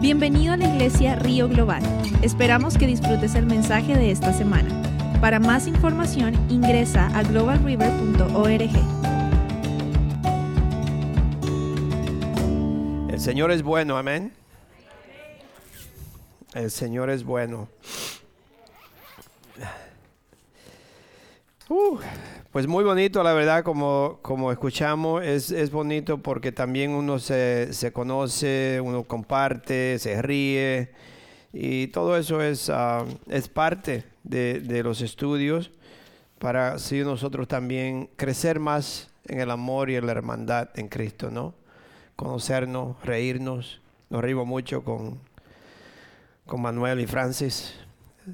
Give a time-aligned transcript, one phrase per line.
[0.00, 1.82] Bienvenido a la iglesia Río Global.
[2.22, 4.70] Esperamos que disfrutes el mensaje de esta semana.
[5.20, 8.60] Para más información ingresa a globalriver.org.
[13.10, 14.32] El Señor es bueno, amén.
[16.54, 17.68] El Señor es bueno.
[21.70, 21.98] Uh,
[22.50, 27.74] pues muy bonito, la verdad, como, como escuchamos, es, es bonito porque también uno se,
[27.74, 30.90] se, conoce, uno comparte, se ríe
[31.52, 35.70] y todo eso es, uh, es parte de, de, los estudios
[36.38, 41.30] para así nosotros también crecer más en el amor y en la hermandad en Cristo,
[41.30, 41.54] ¿no?
[42.16, 43.82] Conocernos, reírnos.
[44.08, 45.20] Nos reímos mucho con,
[46.46, 47.74] con Manuel y Francis.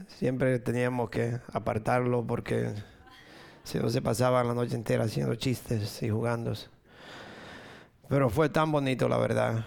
[0.07, 2.75] Siempre teníamos que apartarlo porque
[3.65, 6.53] si no se pasaban la noche entera haciendo chistes y jugando.
[8.09, 9.65] Pero fue tan bonito, la verdad.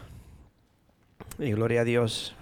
[1.39, 2.35] Y gloria a Dios.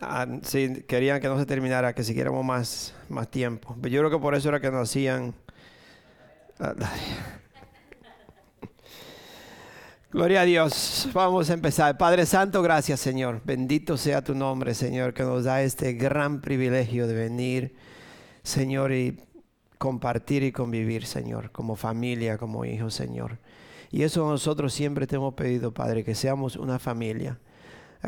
[0.00, 3.76] Ah, sí, querían que no se terminara, que siguiéramos más, más tiempo.
[3.80, 5.34] Pero yo creo que por eso era que nos hacían.
[10.10, 11.08] Gloria a Dios.
[11.12, 11.96] Vamos a empezar.
[11.96, 13.40] Padre Santo, gracias Señor.
[13.44, 17.76] Bendito sea tu nombre, Señor, que nos da este gran privilegio de venir,
[18.42, 19.20] Señor, y
[19.80, 23.38] compartir y convivir, Señor, como familia, como hijos, Señor.
[23.90, 27.38] Y eso nosotros siempre te hemos pedido, Padre, que seamos una familia.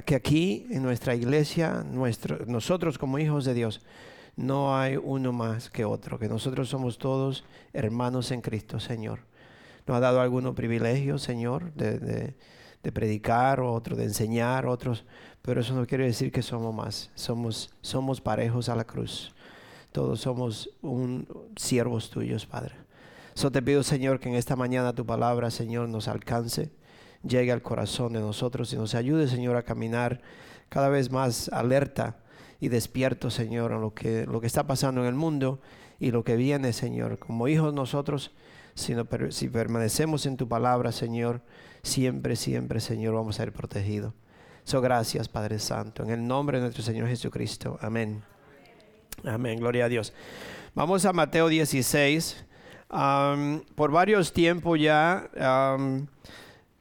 [0.05, 3.81] Que aquí en nuestra iglesia, nuestro, nosotros como hijos de Dios,
[4.37, 7.43] no hay uno más que otro, que nosotros somos todos
[7.73, 9.21] hermanos en Cristo, Señor.
[9.87, 12.35] Nos ha dado algunos privilegios, Señor, de, de,
[12.83, 15.07] de predicar, otros de enseñar, otros,
[15.41, 19.35] pero eso no quiere decir que somos más, somos, somos parejos a la cruz.
[19.93, 22.75] Todos somos un, siervos tuyos, Padre.
[23.35, 26.71] So te pido, Señor, que en esta mañana tu palabra, Señor, nos alcance,
[27.23, 30.21] llegue al corazón de nosotros y nos ayude, Señor, a caminar
[30.69, 32.17] cada vez más alerta
[32.61, 35.61] y despierto, Señor, a lo que, lo que está pasando en el mundo
[35.99, 37.19] y lo que viene, Señor.
[37.19, 38.33] Como hijos nosotros,
[38.75, 41.43] si, no, si permanecemos en tu palabra, Señor,
[41.83, 44.15] siempre, siempre, Señor, vamos a ser protegidos.
[44.65, 47.79] So gracias, Padre Santo, en el nombre de nuestro Señor Jesucristo.
[47.81, 48.32] Amén.
[49.25, 50.13] Amén, gloria a Dios.
[50.75, 52.45] Vamos a Mateo 16.
[52.91, 55.31] Um, por varios tiempos ya,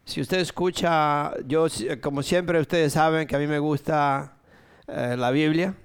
[0.03, 1.67] si usted escucha, yo
[2.01, 4.33] como siempre ustedes saben que a mí me gusta
[4.87, 5.75] eh, la Biblia.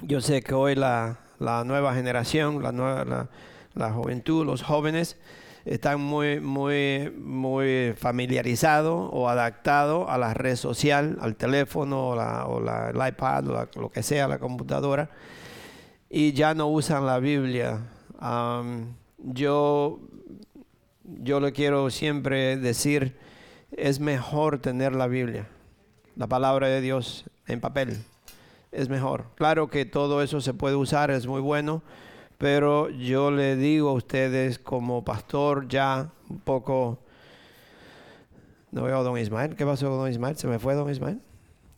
[0.00, 3.28] Yo sé que hoy la, la nueva generación, la, nueva,
[3.74, 5.16] la, juventud, los jóvenes,
[5.64, 12.46] están muy, muy, muy familiarizados o adaptados a la red social, al teléfono o, la,
[12.46, 15.10] o la, iPad o lo que sea, la computadora
[16.14, 17.80] y ya no usan la Biblia.
[19.16, 19.98] Yo,
[21.04, 23.16] yo le quiero siempre decir,
[23.72, 25.48] es mejor tener la Biblia,
[26.14, 28.04] la palabra de Dios en papel.
[28.72, 29.24] Es mejor.
[29.36, 31.82] Claro que todo eso se puede usar, es muy bueno,
[32.42, 36.98] pero yo le digo a ustedes como pastor ya un poco...
[38.72, 39.54] No veo a don Ismael.
[39.54, 40.36] ¿Qué pasó con don Ismael?
[40.36, 41.20] ¿Se me fue don Ismael?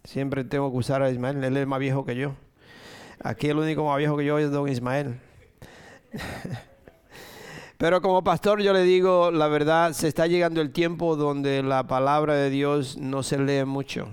[0.05, 2.33] Siempre tengo que usar a Ismael, él es más viejo que yo.
[3.23, 5.21] Aquí el único más viejo que yo es don Ismael.
[7.77, 11.87] Pero como pastor yo le digo, la verdad, se está llegando el tiempo donde la
[11.87, 14.09] palabra de Dios no se lee mucho.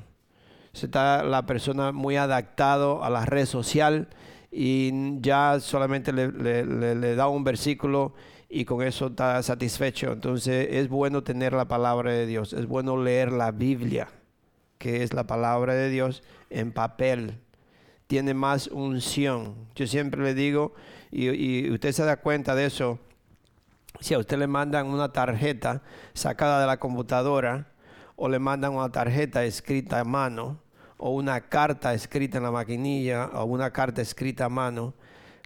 [0.73, 4.09] Se está la persona muy adaptado a la red social
[4.51, 8.13] y ya solamente le, da un versículo
[8.49, 10.11] y con eso está satisfecho.
[10.11, 14.09] Entonces es bueno tener la palabra de Dios, es bueno leer la Biblia,
[14.77, 17.39] que es la palabra de Dios en papel
[18.11, 19.55] tiene más unción.
[19.73, 20.73] Yo siempre le digo,
[21.11, 22.99] y, y, usted se da cuenta de eso,
[24.01, 25.81] si a usted le mandan una tarjeta
[26.13, 27.71] sacada de la computadora,
[28.17, 30.59] o le mandan una tarjeta escrita a mano,
[31.01, 34.93] o una carta escrita en la maquinilla, o una carta escrita a mano,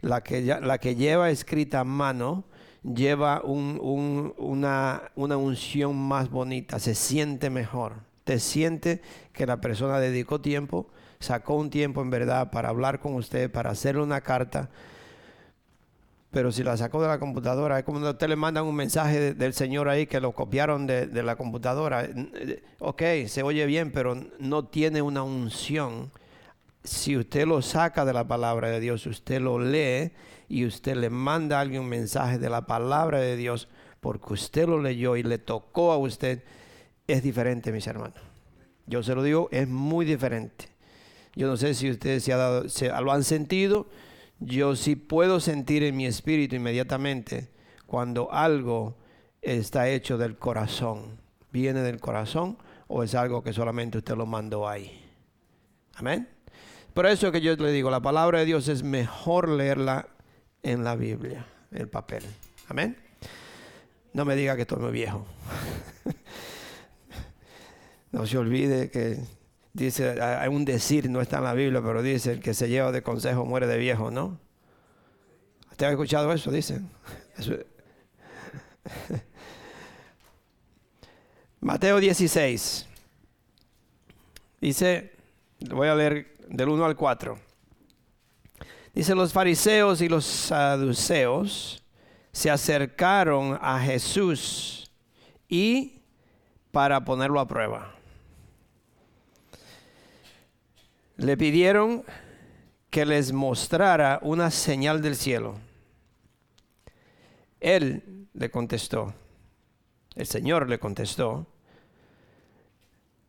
[0.02, 2.44] la que, la que lleva escrita a mano
[2.84, 7.94] lleva un, un, una, una unción más bonita, se siente mejor.
[8.24, 9.02] Te siente
[9.34, 10.88] que la persona dedicó tiempo
[11.20, 14.70] sacó un tiempo en verdad para hablar con usted, para hacerle una carta.
[16.36, 19.22] Pero si la sacó de la computadora, es como cuando usted le manda un mensaje
[19.22, 22.10] de, del Señor ahí que lo copiaron de, de, la computadora.
[22.80, 26.12] Ok, se oye bien, pero no tiene una unción.
[26.84, 30.12] Si usted lo saca de la palabra de Dios, usted lo lee
[30.50, 33.70] y usted le manda a alguien un mensaje de la palabra de Dios
[34.02, 36.44] porque usted lo leyó y le tocó a usted,
[37.08, 38.20] es diferente, mis hermanos.
[38.88, 40.68] Yo se lo digo, es muy diferente.
[41.34, 43.88] Yo no sé si ustedes se, ha dado, se lo han sentido.
[44.40, 47.50] Yo sí puedo sentir en mi espíritu inmediatamente
[47.86, 48.98] cuando algo
[49.42, 51.22] está hecho del corazón,
[51.52, 55.02] viene del corazón o es algo que solamente usted lo mandó ahí.
[55.96, 56.28] Amén.
[56.94, 60.08] Por eso que yo le digo, la palabra de Dios es mejor leerla
[60.64, 62.24] en la Biblia, el papel.
[62.70, 62.98] Amén.
[64.14, 65.26] No me diga que estoy muy viejo.
[68.12, 69.20] no se olvide que
[69.76, 72.92] dice, hay un decir, no está en la Biblia, pero dice, el que se lleva
[72.92, 74.40] de consejo muere de viejo, ¿no?
[75.72, 76.50] ¿Usted ha escuchado eso?
[76.52, 76.90] Dicen.
[81.60, 82.88] Mateo 16.
[84.62, 85.12] Dice,
[85.70, 87.38] voy a leer del 1 al 4.
[88.94, 91.84] Dice, los fariseos y los saduceos
[92.32, 94.90] se acercaron a Jesús
[95.50, 96.02] y
[96.72, 97.95] para ponerlo a prueba.
[101.18, 102.04] Le pidieron
[102.90, 105.56] que les mostrara una señal del cielo.
[107.60, 109.14] Él le contestó,
[110.16, 111.48] el Señor le contestó,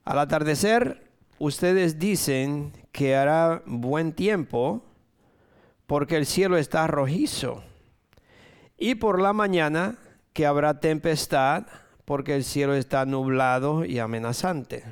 [0.04, 4.82] al atardecer ustedes dicen que hará buen tiempo
[5.86, 7.62] porque el cielo está rojizo
[8.78, 9.98] y por la mañana
[10.32, 11.66] que habrá tempestad,
[12.04, 14.84] porque el cielo está nublado y amenazante.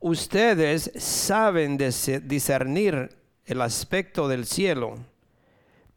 [0.00, 4.94] Ustedes saben discernir el aspecto del cielo,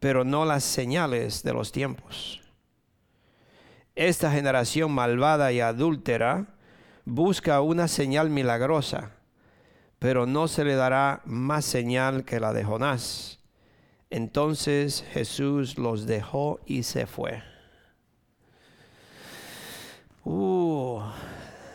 [0.00, 2.40] pero no las señales de los tiempos.
[3.94, 6.46] Esta generación malvada y adúltera
[7.04, 9.12] busca una señal milagrosa,
[9.98, 13.38] pero no se le dará más señal que la de Jonás.
[14.10, 17.42] Entonces Jesús los dejó y se fue.
[20.24, 21.02] Uh,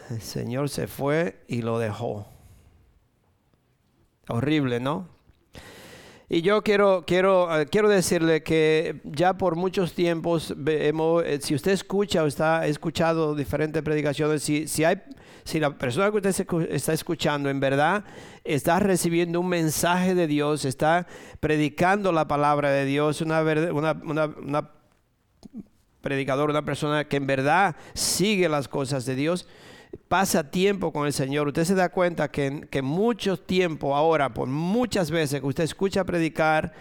[0.09, 2.27] el Señor se fue y lo dejó.
[4.27, 5.07] Horrible, ¿no?
[6.29, 11.55] Y yo quiero, quiero, eh, quiero decirle que ya por muchos tiempos, hemos, eh, si
[11.55, 15.01] usted escucha o está ha escuchado diferentes predicaciones, si, si hay
[15.47, 18.03] si la persona que usted está escuchando en verdad
[18.43, 21.07] está recibiendo un mensaje de Dios, está
[21.39, 23.93] predicando la palabra de Dios, una, una,
[24.25, 24.71] una,
[26.01, 29.47] predicador, una persona que en verdad sigue las cosas de Dios,
[30.07, 34.47] pasa tiempo con el Señor, usted se da cuenta que, que mucho tiempo ahora, por
[34.47, 36.73] muchas veces que usted escucha predicar,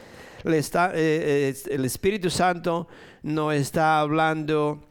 [0.44, 2.88] le está, eh, eh, el Espíritu Santo
[3.22, 4.84] no está hablando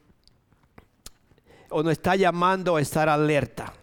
[1.69, 3.74] o nos está llamando a estar alerta,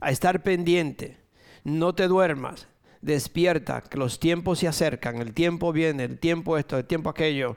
[0.00, 1.18] a estar pendiente.
[1.64, 2.68] No te duermas,
[3.00, 7.56] despierta, que los tiempos se acercan, el tiempo viene, el tiempo esto, el tiempo aquello.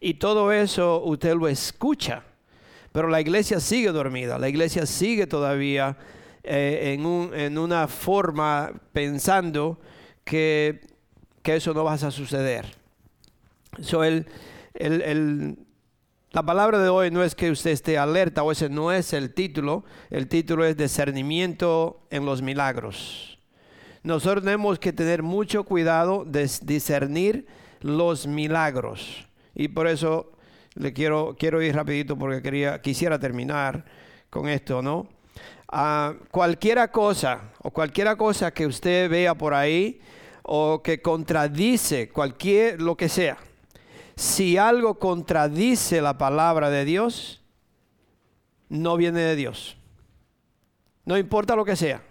[0.00, 2.24] Y todo eso usted lo escucha,
[2.92, 5.96] pero la iglesia sigue dormida, la iglesia sigue todavía
[6.42, 9.78] eh, en, una forma pensando
[10.24, 10.80] que,
[11.44, 12.66] eso no va a suceder.
[16.30, 19.32] La palabra de hoy no es que usted esté alerta o ese no es el
[19.32, 19.84] título.
[20.10, 23.38] El título es discernimiento en los milagros.
[24.02, 27.46] Nosotros tenemos que tener mucho cuidado de discernir
[27.80, 29.26] los milagros.
[29.54, 30.32] Y por eso
[30.78, 33.84] le quiero, quiero ir rapidito porque quería, quisiera terminar
[34.30, 35.08] con esto, ¿no?
[35.70, 40.00] Ah, cualquiera cosa o cualquiera cosa que usted vea por ahí
[40.42, 43.36] o que contradice cualquier lo que sea
[44.18, 47.40] si algo contradice la palabra de Dios,
[48.68, 49.76] no viene de Dios.
[51.04, 52.02] No importa lo que sea.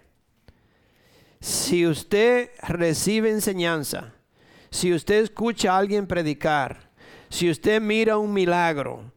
[1.38, 4.14] Si usted recibe enseñanza,
[4.70, 6.87] si usted escucha a alguien predicar,
[7.28, 9.12] si usted mira un milagro,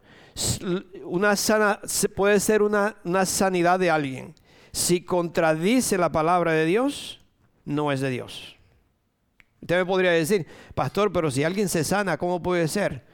[1.06, 1.80] una sana,
[2.16, 4.36] puede ser una, una sanidad de alguien.
[4.72, 7.20] Si contradice la palabra de Dios,
[7.66, 8.56] no es de Dios.
[9.62, 13.06] Usted me podría decir, pastor, pero si alguien se sana, ¿cómo puede ser?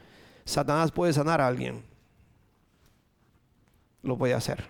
[0.45, 1.83] Satanás puede sanar a alguien.
[4.03, 4.63] Lo puede hacer.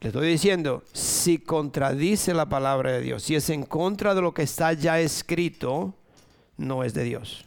[0.00, 4.34] Le estoy diciendo, si contradice la palabra de Dios, si es en contra de lo
[4.34, 5.94] que está ya escrito,
[6.58, 7.45] no es de Dios.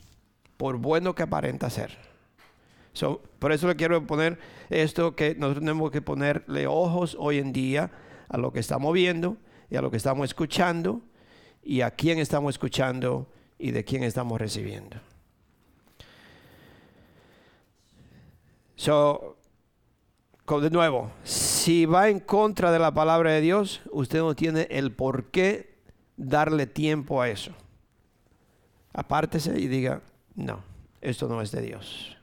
[0.59, 1.97] Por bueno que aparenta ser.
[3.39, 4.37] por eso le quiero poner
[4.69, 7.91] esto que nosotros tenemos que ponerle ojos hoy en día
[8.27, 9.37] a lo que estamos viendo
[9.69, 10.99] y a lo que estamos escuchando
[11.63, 14.97] y a quién estamos escuchando y de quién estamos recibiendo.
[18.75, 19.37] So,
[20.45, 24.91] de nuevo, si va en contra de la palabra de Dios, usted no tiene el
[24.91, 25.77] por qué
[26.17, 27.53] darle tiempo a eso.
[28.91, 30.01] Apártese y diga,
[30.39, 30.63] no,
[31.01, 32.17] esto no es de Dios.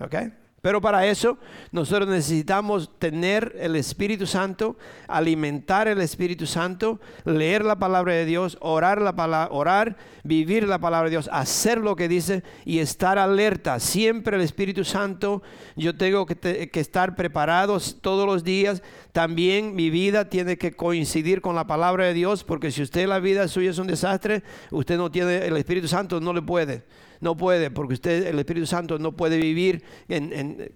[0.00, 0.14] ¿Ok?
[0.60, 1.38] Pero para eso
[1.70, 8.58] nosotros necesitamos tener el Espíritu Santo, alimentar el Espíritu Santo, leer la palabra de Dios,
[8.60, 13.18] orar la palabra, orar, vivir la palabra de Dios, hacer lo que dice y estar
[13.18, 13.78] alerta.
[13.78, 15.42] Siempre el Espíritu Santo,
[15.76, 18.82] yo tengo que, estar preparados todos los días,
[19.12, 23.20] También mi vida tiene que coincidir con la palabra de Dios, porque si usted la
[23.20, 26.84] vida suya es un desastre, usted no tiene, el Espíritu Santo no le puede.
[27.20, 29.82] No puede, porque usted, el Espíritu Santo no puede vivir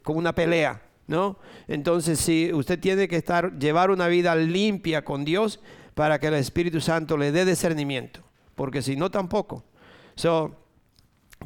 [0.02, 0.82] con una pelea.
[1.08, 1.36] ¿No?
[1.66, 5.60] Entonces, si usted tiene que estar, llevar una vida limpia con Dios
[5.94, 8.20] para que el Espíritu Santo le dé discernimiento,
[8.54, 9.64] porque si no, tampoco.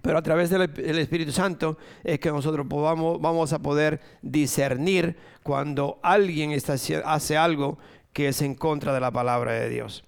[0.03, 6.53] Pero a través del, Espíritu Santo es que nosotros vamos a poder discernir cuando alguien
[6.53, 6.75] está,
[7.05, 7.79] hace algo
[8.13, 10.05] que es en contra de la palabra de Dios.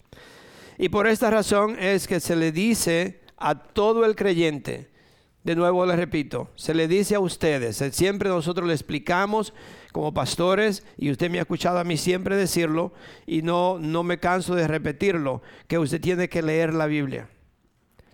[0.76, 4.88] Y por esta razón es que se le dice a todo el creyente,
[5.44, 9.54] de nuevo les repito, se le dice a ustedes, siempre nosotros le explicamos
[9.92, 12.92] como pastores, y usted me ha escuchado a mí siempre decirlo,
[13.26, 17.28] y no, no me canso de repetirlo, que usted tiene que leer la Biblia.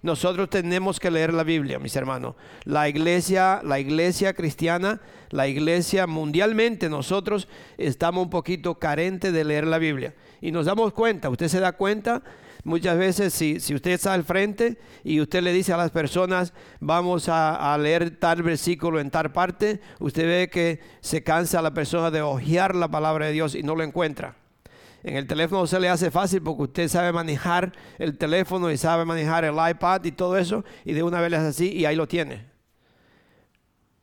[0.04, 2.34] Nosotros tenemos que leer la Biblia, mis hermanos.
[2.64, 5.00] La iglesia, la iglesia cristiana,
[5.30, 10.14] la iglesia mundialmente, nosotros estamos un poquito carentes de leer la Biblia.
[10.42, 12.22] Y nos damos cuenta, usted se da cuenta,
[12.64, 17.28] muchas veces si, usted está al frente y usted le dice a las personas, vamos
[17.28, 22.22] a, leer tal versículo en tal parte, usted ve que se cansa la persona de
[22.22, 24.36] hojear la palabra de Dios y no lo encuentra.
[25.02, 29.04] En el teléfono se le hace fácil porque usted sabe manejar el teléfono y sabe
[29.04, 32.08] manejar el iPad y todo eso, y de una vez es así y ahí lo
[32.08, 32.46] tiene.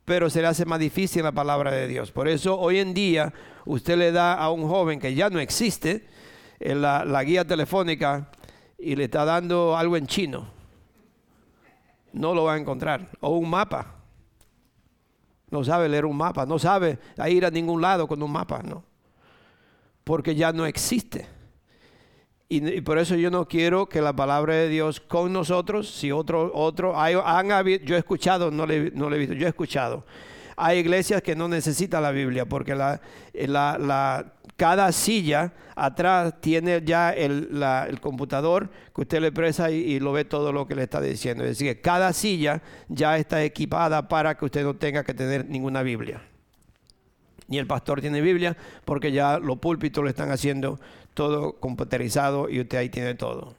[0.05, 2.11] Pero se le hace más difícil la palabra de Dios.
[2.11, 3.33] Por eso hoy en día
[3.65, 6.05] usted le da a un joven que ya no existe
[6.59, 8.29] eh, la, la guía telefónica
[8.81, 10.47] y le está dando algo en chino.
[12.13, 13.09] No lo va a encontrar.
[13.19, 13.95] O un mapa.
[15.49, 16.45] No sabe leer un mapa.
[16.45, 18.61] No sabe ir a ningún lado con un mapa.
[18.63, 18.91] No
[20.03, 21.27] porque ya no existe.
[22.49, 26.51] Y, por eso yo no quiero que la palabra de Dios con nosotros, si otro,
[26.53, 27.47] otro, hay, han
[27.85, 30.03] yo he escuchado, no le, no le he visto, yo he escuchado.
[30.55, 32.99] Hay iglesias que no necesitan la Biblia porque la,
[33.33, 39.99] la, cada silla atrás tiene ya el, el computador que usted le presa y, y,
[39.99, 41.43] lo ve todo lo que le está diciendo.
[41.43, 45.49] Es decir, que cada silla ya está equipada para que usted no tenga que tener
[45.49, 46.21] ninguna Biblia
[47.51, 48.55] ni el pastor tiene Biblia,
[48.85, 50.79] porque ya los púlpitos lo están haciendo
[51.13, 53.55] todo computerizado y usted ahí tiene todo.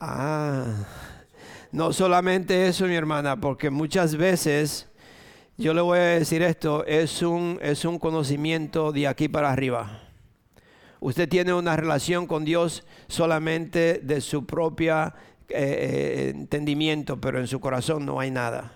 [0.00, 0.86] Ah,
[1.70, 4.88] no solamente eso, mi hermana, porque muchas veces,
[5.56, 10.02] yo le voy a decir esto, es un, es un conocimiento de aquí para arriba.
[11.00, 15.14] Usted tiene una relación con Dios solamente de su propia
[15.48, 18.72] eh, eh, entendimiento, pero en su corazón no hay nada.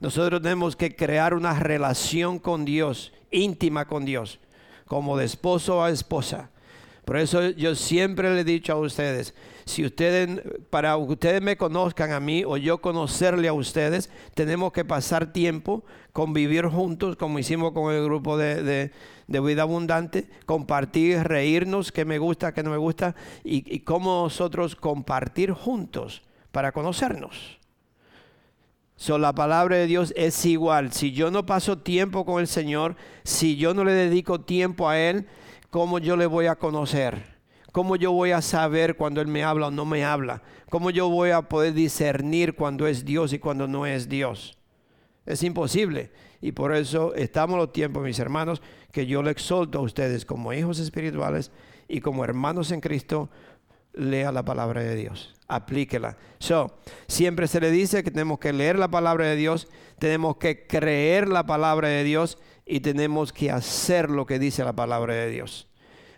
[0.00, 4.40] Nosotros tenemos que crear una relación con Dios, íntima con Dios,
[4.86, 6.50] como de esposo a esposa.
[7.04, 9.34] Por eso yo siempre le he dicho a ustedes,
[9.70, 14.72] si ustedes, para que ustedes me conozcan a mí o yo conocerle a ustedes, tenemos
[14.72, 18.90] que pasar tiempo, convivir juntos, como hicimos con el grupo de,
[19.28, 24.76] vida abundante, compartir, reírnos, qué me gusta, qué no me gusta, y, y cómo nosotros
[24.76, 26.22] compartir juntos
[26.52, 27.58] para conocernos.
[28.96, 30.92] So, la palabra de Dios es igual.
[30.92, 34.98] Si yo no paso tiempo con el Señor, si yo no le dedico tiempo a
[34.98, 35.26] Él,
[35.70, 37.29] ¿cómo yo le voy a conocer?
[37.72, 40.42] ¿Cómo yo voy a saber cuando Él me habla o no me habla?
[40.68, 44.58] ¿Cómo yo voy a poder discernir cuando es Dios y cuando no es Dios?
[45.26, 46.10] Es imposible.
[46.40, 48.62] Y por eso estamos los tiempos, mis hermanos,
[48.92, 51.52] que yo le exhorto a ustedes como hijos espirituales
[51.86, 53.28] y como hermanos en Cristo,
[53.92, 56.16] lea la palabra de Dios, aplíquela.
[56.38, 60.66] So, siempre se le dice que tenemos que leer la palabra de Dios, tenemos que
[60.66, 65.30] creer la palabra de Dios y tenemos que hacer lo que dice la palabra de
[65.30, 65.69] Dios.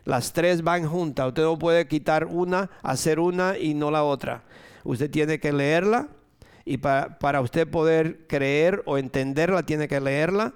[0.04, 4.42] Las tres van juntas, usted no puede quitar una, hacer una y no la otra.
[4.84, 6.08] Usted tiene que leerla
[6.64, 10.54] y para, para usted poder creer o entenderla tiene que leerla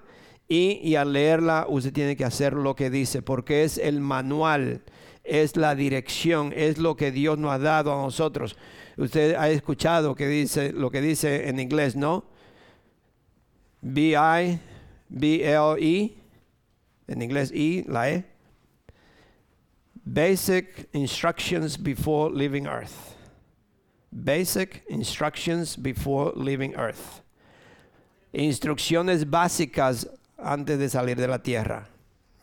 [0.49, 4.83] y, y al leerla usted tiene que hacer lo que dice porque es el manual
[5.26, 8.57] es la dirección, es lo que Dios nos ha dado a nosotros.
[8.97, 12.25] Usted ha escuchado dice, lo que dice en inglés, ¿no?
[13.83, 14.59] B-I,
[15.09, 16.15] B-L-E,
[17.09, 18.25] en inglés E, la E.
[20.07, 23.17] Basic instructions before leaving earth.
[24.13, 27.23] Basic instructions before leaving earth.
[28.33, 30.07] Instrucciones básicas
[30.39, 31.89] antes de salir de la tierra.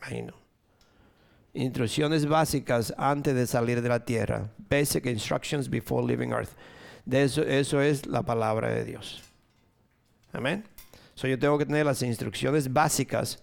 [0.02, 0.34] Imagino.
[1.54, 4.50] Instrucciones básicas antes de salir de la tierra.
[4.68, 6.54] Basic instructions before leaving earth.
[7.10, 9.22] Eso, eso es la palabra de Dios.
[10.32, 10.64] Amén.
[11.14, 13.38] So yo tengo que tener las instrucciones básicas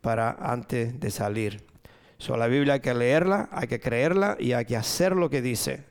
[0.00, 1.67] para antes de salir.
[2.18, 5.40] So la Biblia hay que leerla, hay que creerla y hay que hacer lo que
[5.40, 5.84] dice.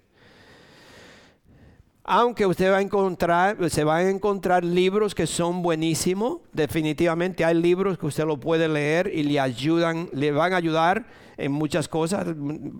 [2.09, 7.55] aunque usted va a encontrar, se van a encontrar libros que son buenísimos, definitivamente hay
[7.55, 11.05] libros que usted lo puede leer y le ayudan, le van a ayudar
[11.35, 12.25] en muchas cosas.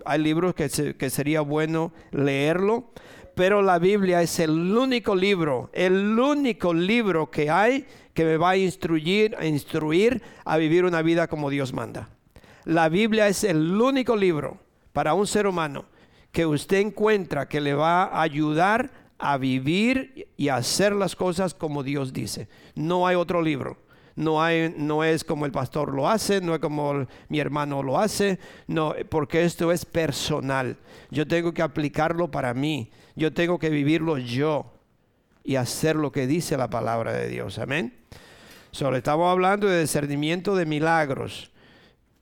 [0.06, 2.90] Hay libros que, que sería bueno leerlo,
[3.34, 8.50] pero la Biblia es el único libro, el único libro que hay que me va
[8.50, 12.08] a instruir, a instruir a vivir una vida como Dios manda.
[12.68, 14.58] La Biblia es el único libro
[14.92, 15.86] para un ser humano
[16.30, 21.54] que usted encuentra que le va a ayudar a vivir y a hacer las cosas
[21.54, 22.46] como Dios dice.
[22.74, 23.78] No hay otro libro.
[24.16, 27.98] No, hay, no es como el pastor lo hace, no es como mi hermano lo
[27.98, 30.76] hace, no, porque esto es personal.
[31.10, 34.74] Yo tengo que aplicarlo para mí, yo tengo que vivirlo yo
[35.42, 37.58] y hacer lo que dice la palabra de Dios.
[37.58, 37.94] Amén.
[38.72, 41.50] Solo estamos hablando de discernimiento de milagros,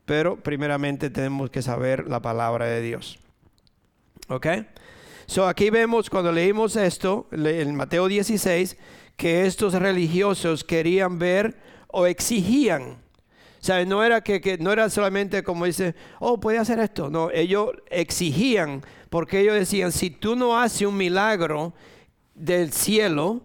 [0.06, 3.18] pero primeramente tenemos que saber la palabra de Dios.
[4.28, 4.46] ¿Ok?
[5.26, 8.76] So aquí vemos cuando leímos esto, en Mateo 16,
[9.16, 11.56] que estos religiosos querían ver
[11.88, 12.98] o exigían.
[13.60, 17.10] O sea, no era que, no era solamente como dice, oh, puede hacer esto.
[17.10, 21.74] No, ellos exigían, porque ellos decían, si tú no haces un milagro
[22.34, 23.42] del cielo,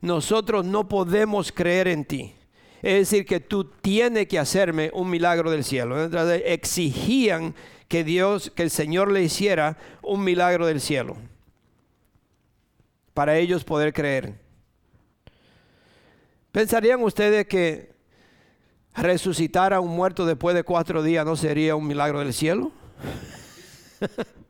[0.00, 2.34] nosotros no podemos creer en ti.
[2.82, 6.02] Es decir, que tú tienes que hacerme un milagro del cielo.
[6.02, 7.54] Entonces, exigían
[7.88, 11.16] que Dios, que el Señor le hiciera un milagro del cielo
[13.12, 14.34] para ellos poder creer.
[16.52, 17.92] ¿Pensarían ustedes que
[18.94, 22.72] resucitar a un muerto después de cuatro días no sería un milagro del cielo?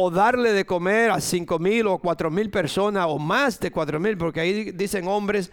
[0.00, 3.98] o darle de comer a cinco mil o cuatro mil personas o más de cuatro
[3.98, 5.50] mil, porque ahí dicen hombres,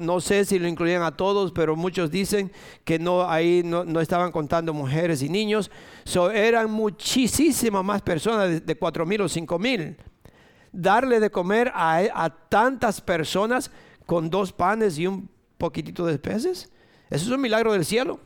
[0.00, 2.50] no sé si lo incluían a todos, pero muchos dicen
[2.84, 5.70] que no ahí no, estaban contando mujeres y niños,
[6.04, 9.98] so, eran muchísimas más personas de, cuatro mil o cinco mil.
[10.72, 13.70] Darle de comer a, a tantas personas
[14.06, 15.28] con dos panes y un
[15.58, 16.70] poquitito de peces,
[17.10, 18.20] eso es un milagro del cielo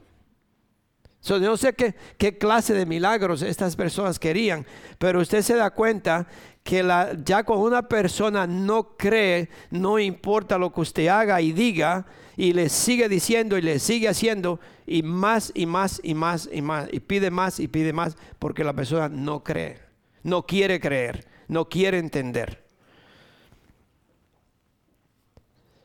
[1.28, 4.66] no sé qué, qué, clase de milagros estas personas querían,
[4.98, 6.26] pero usted se da cuenta
[6.62, 11.52] que la, ya cuando una persona no cree, no importa lo que usted haga y
[11.52, 16.48] diga, y le sigue diciendo y le sigue haciendo, y más y más y más
[16.50, 19.78] y más, y pide más y pide más, porque la persona no cree,
[20.22, 22.64] no quiere creer, no quiere entender.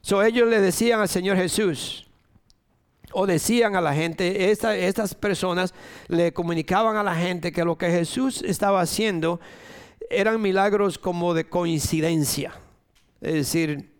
[0.01, 2.07] So ellos le decían al Señor Jesús,
[3.13, 5.73] o decían a la gente, estas personas
[6.07, 9.39] le comunicaban a la gente que lo que Jesús estaba haciendo
[10.09, 12.53] eran milagros como de coincidencia.
[13.21, 13.91] Es decir,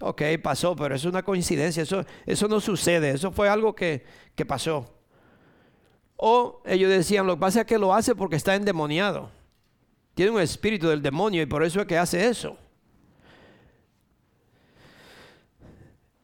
[0.00, 4.44] ok, pasó, pero es una coincidencia, eso, eso no sucede, eso fue algo que, que
[4.44, 4.86] pasó.
[6.16, 9.30] O ellos decían, lo que pasa es que lo hace porque está endemoniado.
[10.14, 12.56] Tiene un espíritu del demonio y por eso es que hace eso.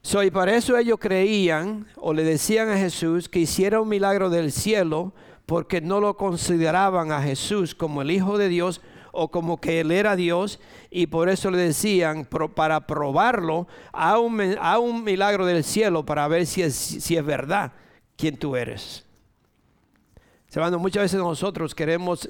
[0.02, 4.50] Y para eso ellos creían o le decían a Jesús que hiciera un milagro del
[4.50, 5.12] cielo
[5.46, 8.80] porque no lo consideraban a Jesús como el Hijo de Dios
[9.12, 10.58] o como que Él era Dios
[10.90, 16.26] y por eso le decían para probarlo a un, a un milagro del cielo para
[16.28, 17.72] ver si es, si es verdad
[18.16, 19.04] quién tú eres.
[20.52, 22.28] Hermano, muchas veces nosotros queremos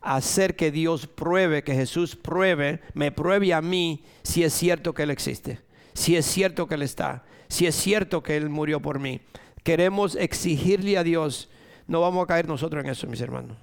[0.00, 5.04] hacer que Dios pruebe, que Jesús pruebe, me pruebe a mí si es cierto que
[5.04, 8.98] Él existe si es cierto que Él está, si es cierto que Él murió por
[8.98, 9.20] mí.
[9.62, 11.50] Queremos exigirle a Dios,
[11.86, 13.56] no vamos a caer nosotros en eso, mis hermanos.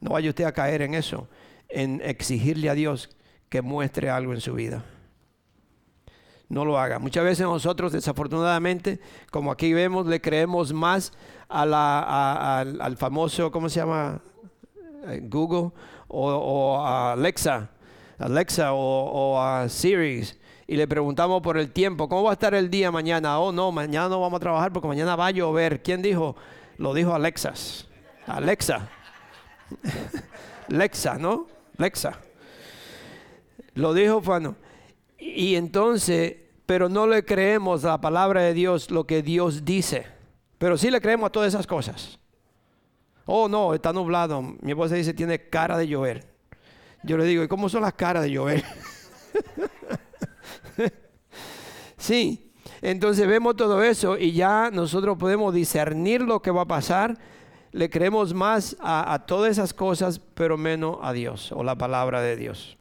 [0.00, 1.28] No vaya usted a caer en eso,
[1.68, 3.10] en exigirle a Dios
[3.48, 4.84] que muestre algo en su vida.
[6.48, 6.98] No lo haga.
[6.98, 9.00] Muchas veces nosotros, desafortunadamente,
[9.32, 11.12] como aquí vemos, le creemos más
[11.48, 14.20] al, famoso, ¿cómo se llama?
[15.08, 15.72] Eh, Google
[16.08, 17.70] o, a Alexa,
[18.18, 20.24] Alexa o, o a Siri
[20.68, 23.38] y le preguntamos por el tiempo, ¿cómo va a estar el día mañana?
[23.38, 25.82] Oh, no, mañana no vamos a trabajar porque mañana va a llover.
[25.82, 26.34] ¿Quién dijo?
[26.76, 27.86] Lo dijo Alexas.
[28.26, 28.88] Alexa.
[30.70, 31.46] Alexa, ¿no?
[31.78, 32.18] Alexa.
[33.74, 34.56] Lo dijo bueno.
[35.18, 36.34] Y entonces,
[36.66, 40.06] pero no le creemos a la palabra de Dios lo que Dios dice.
[40.58, 42.18] Pero sí le creemos a todas esas cosas.
[43.24, 44.42] Oh, no, está nublado.
[44.42, 46.26] Mi esposa dice, tiene cara de llover.
[47.04, 48.64] Yo le digo, ¿y cómo son las caras de llover?
[51.96, 57.18] sí, entonces vemos todo eso y ya nosotros podemos discernir lo que va a pasar.
[57.72, 62.36] Le creemos más a, todas esas cosas, pero menos a Dios o la palabra de
[62.36, 62.78] Dios.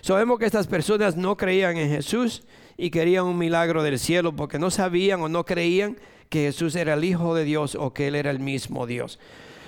[0.00, 2.42] Sabemos que estas personas no creían en Jesús
[2.76, 5.96] y querían un milagro del cielo porque no sabían o no creían
[6.28, 9.18] que Jesús era el Hijo de Dios o que Él era el mismo Dios.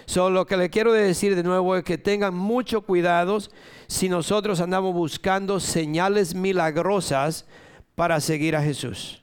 [0.07, 3.39] Solo lo que le quiero decir de nuevo es que tengan mucho cuidado
[3.87, 7.47] si nosotros andamos buscando señales milagrosas
[7.95, 9.23] para seguir a Jesús.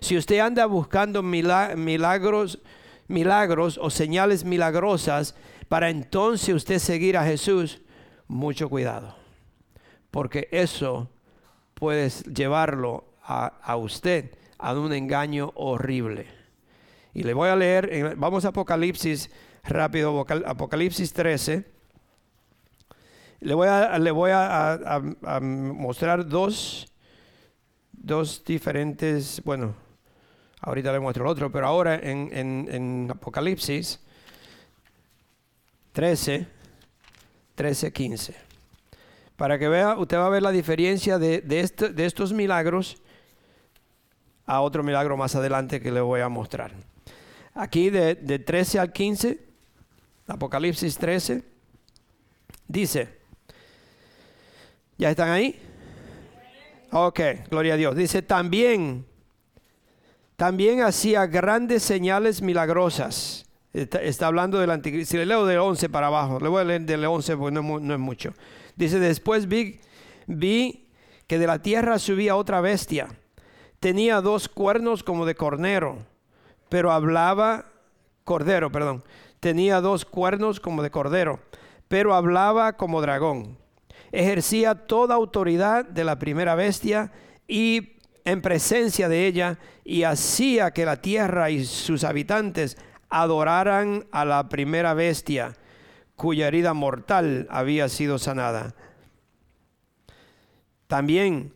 [0.00, 2.58] Si usted anda buscando milagros,
[3.08, 5.34] milagros o señales milagrosas
[5.68, 7.80] para entonces usted seguir a Jesús,
[8.28, 9.16] mucho cuidado.
[10.10, 11.10] Porque eso
[11.74, 16.26] puede llevarlo a, a usted a un engaño horrible.
[17.14, 19.30] Y le voy a leer, vamos a Apocalipsis
[19.64, 21.64] rápido, Apocalipsis 13.
[23.40, 25.00] Le voy a, le voy a,
[25.40, 26.86] mostrar dos,
[27.92, 29.74] dos diferentes, bueno,
[30.60, 34.00] ahorita le muestro el otro, pero ahora en, en, Apocalipsis
[35.92, 36.46] 13,
[37.54, 38.34] 13, 15.
[39.36, 42.96] Para que vea, usted va a ver la diferencia de, de, este, de estos milagros
[44.46, 46.72] a otro milagro más adelante que le voy a mostrar.
[47.52, 49.53] Aquí de, de 13 al 15,
[50.26, 51.42] Apocalipsis 13,
[52.66, 53.08] dice,
[54.96, 55.60] ¿ya están ahí?
[56.90, 57.96] Ok, gloria a Dios.
[57.96, 59.04] Dice, también,
[60.36, 63.46] también hacía grandes señales milagrosas.
[63.72, 65.04] Está, hablando del antiguo.
[65.04, 67.80] Si le leo del 11 para abajo, le voy a leer del 11 porque no,
[67.80, 68.32] no es mucho.
[68.76, 69.80] Dice, después vi,
[70.26, 70.88] vi
[71.26, 73.08] que de la tierra subía otra bestia
[73.84, 75.98] tenía dos cuernos como de cordero,
[76.70, 77.66] pero hablaba,
[78.24, 79.04] cordero, perdón,
[79.44, 81.38] tenía dos cuernos como de cordero,
[81.86, 83.58] pero hablaba como dragón.
[84.10, 87.12] Ejercía toda autoridad de la primera bestia
[87.46, 92.78] y en presencia de ella y hacía que la tierra y sus habitantes
[93.10, 95.54] adoraran a la primera bestia
[96.16, 98.74] cuya herida mortal había sido sanada.
[100.86, 101.52] También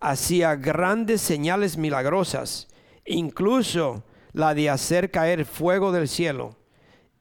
[0.00, 2.66] hacía grandes señales milagrosas,
[3.06, 6.57] incluso la de hacer caer fuego del cielo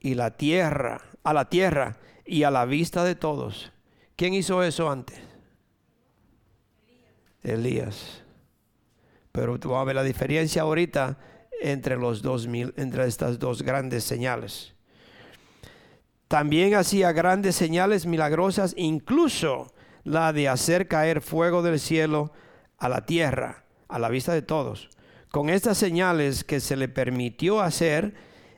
[0.08, 3.74] y la tierra, a la tierra y a la vista de todos.
[4.16, 5.20] ¿Quién hizo eso antes?
[7.44, 8.24] Elías.
[9.34, 11.18] Pero tú a ver la diferencia ahorita
[11.62, 14.74] entre los dos mil, entre estas dos grandes señales.
[16.30, 19.74] También hacía grandes señales milagrosas, incluso
[20.06, 22.32] la de hacer caer fuego del cielo
[22.78, 24.90] a la tierra, a la vista de todos.
[25.32, 28.16] Con estas señales que se le permitió hacer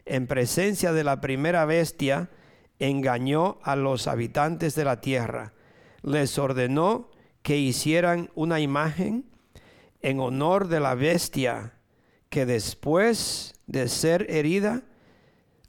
[0.10, 2.30] en presencia de la primera bestia,
[2.80, 5.54] engañó a los habitantes de la tierra.
[6.02, 7.12] Les ordenó
[7.44, 9.26] que hicieran una imagen
[10.02, 11.74] en honor de la bestia
[12.30, 14.84] que después de ser herida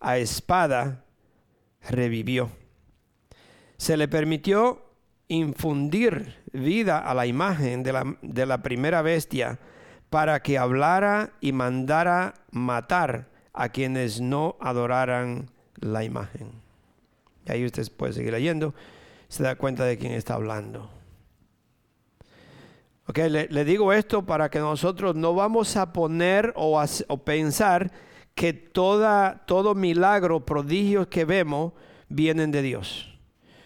[0.01, 1.05] a espada
[1.89, 2.51] revivió.
[3.77, 4.87] Se le permitió
[5.29, 9.59] infundir vida a la imagen de la, de la primera bestia
[10.09, 16.53] para que hablara y mandara matar a quienes no adoraran la imagen.
[17.47, 18.75] Y ahí usted puede seguir leyendo,
[19.29, 20.91] se da cuenta de quién está hablando.
[23.07, 27.91] Ok, le, digo esto para que nosotros no vamos a poner o, o pensar
[28.35, 31.73] que toda, todo milagro, prodigios que vemos,
[32.09, 33.19] vienen de Dios.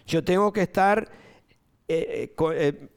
[0.07, 1.09] Yo tengo que estar
[1.87, 2.87] eh, eh, eh,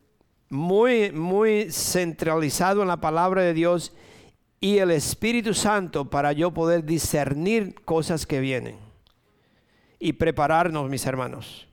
[0.48, 3.92] muy, muy centralizado en la palabra de Dios
[4.60, 8.76] y el Espíritu Santo para yo poder discernir cosas que vienen
[9.98, 11.68] y prepararnos, mis hermanos.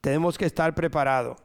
[0.00, 1.38] Tenemos que estar preparados.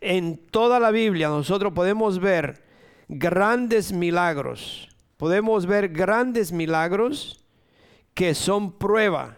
[0.00, 2.64] En toda la Biblia nosotros podemos ver
[3.08, 4.88] grandes milagros.
[5.16, 7.44] Podemos ver grandes milagros
[8.14, 9.36] que son prueba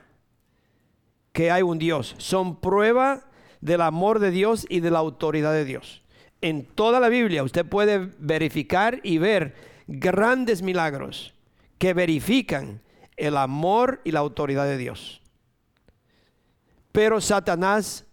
[1.32, 2.14] que hay un Dios.
[2.18, 3.24] Son prueba
[3.60, 6.02] del amor de Dios y de la autoridad de Dios.
[6.40, 11.34] En toda la Biblia usted puede verificar y ver grandes milagros
[11.78, 12.80] que verifican
[13.16, 15.20] el amor y la autoridad de Dios.
[16.92, 18.04] Pero Satanás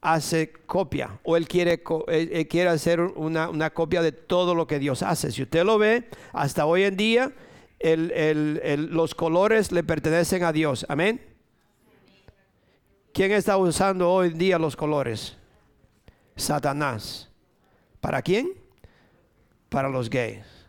[0.00, 5.02] hace copia o él quiere, quiere hacer una, una, copia de todo lo que Dios
[5.02, 5.30] hace.
[5.30, 7.32] Si usted lo ve, hasta hoy en día
[7.80, 10.86] los colores le pertenecen a Dios.
[10.88, 11.20] Amén.
[13.12, 15.36] ¿Quién está usando hoy en día los colores?
[16.36, 17.28] Satanás.
[18.00, 18.54] ¿Para quién?
[19.68, 20.59] Para los gays.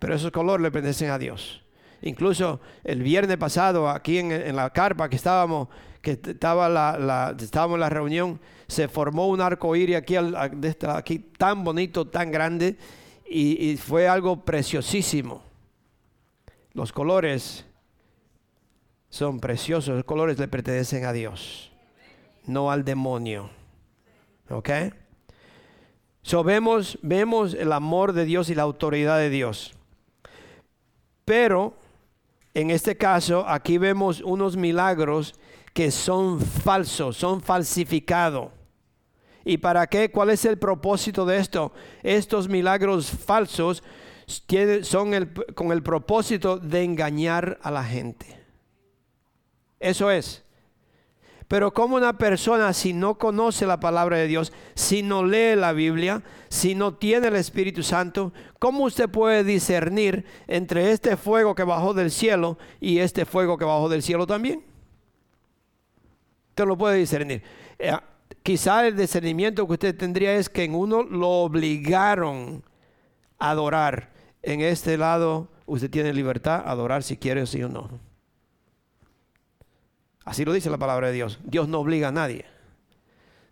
[0.00, 1.62] Pero esos colores le pertenecen a Dios.
[2.02, 5.68] Incluso el viernes pasado, aquí en, la carpa que estábamos,
[6.02, 11.62] que estaba la, estábamos en la reunión, se formó un arco iris aquí, aquí tan
[11.62, 12.76] bonito, tan grande,
[13.24, 15.44] y fue algo preciosísimo.
[16.72, 17.64] Los colores
[19.10, 21.70] son preciosos, los colores le pertenecen a Dios,
[22.46, 23.50] no al demonio.
[24.48, 24.70] ¿Ok?
[26.22, 29.74] So vemos, vemos el amor de Dios y la autoridad de Dios.
[31.30, 31.76] Pero
[32.54, 35.36] En este caso, aquí vemos unos milagros
[35.72, 38.50] que son falsos, son falsificados.
[39.44, 40.10] ¿Y para qué?
[40.10, 41.72] ¿Cuál es el propósito de esto?
[42.02, 43.84] Estos milagros falsos
[44.82, 48.26] son con el propósito de engañar a la gente.
[49.78, 50.42] Eso es.
[51.50, 55.72] Pero como una persona si no conoce la palabra de Dios, si no lee la
[55.72, 61.64] Biblia, si no tiene el Espíritu Santo, ¿cómo usted puede discernir entre este fuego que
[61.64, 64.62] bajó del cielo y este fuego que bajó del cielo también?
[66.50, 67.42] Usted lo puede discernir.
[67.80, 67.96] Eh,
[68.44, 72.62] quizá el discernimiento que usted tendría es que en uno lo obligaron
[73.40, 74.10] a adorar.
[74.44, 78.09] En este lado usted tiene libertad a adorar si quiere o si no.
[80.24, 81.40] Así lo dice la palabra de Dios.
[81.44, 82.44] Dios no obliga a nadie.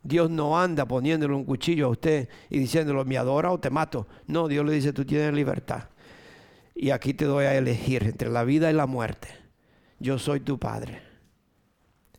[0.03, 4.07] Dios no anda poniéndole un cuchillo a usted y diciéndolo, me adora o te mato.
[4.27, 5.89] No, Dios le dice, tú tienes libertad.
[6.75, 9.29] Y aquí te doy a elegir entre la vida y la muerte.
[9.99, 11.03] Yo soy tu padre.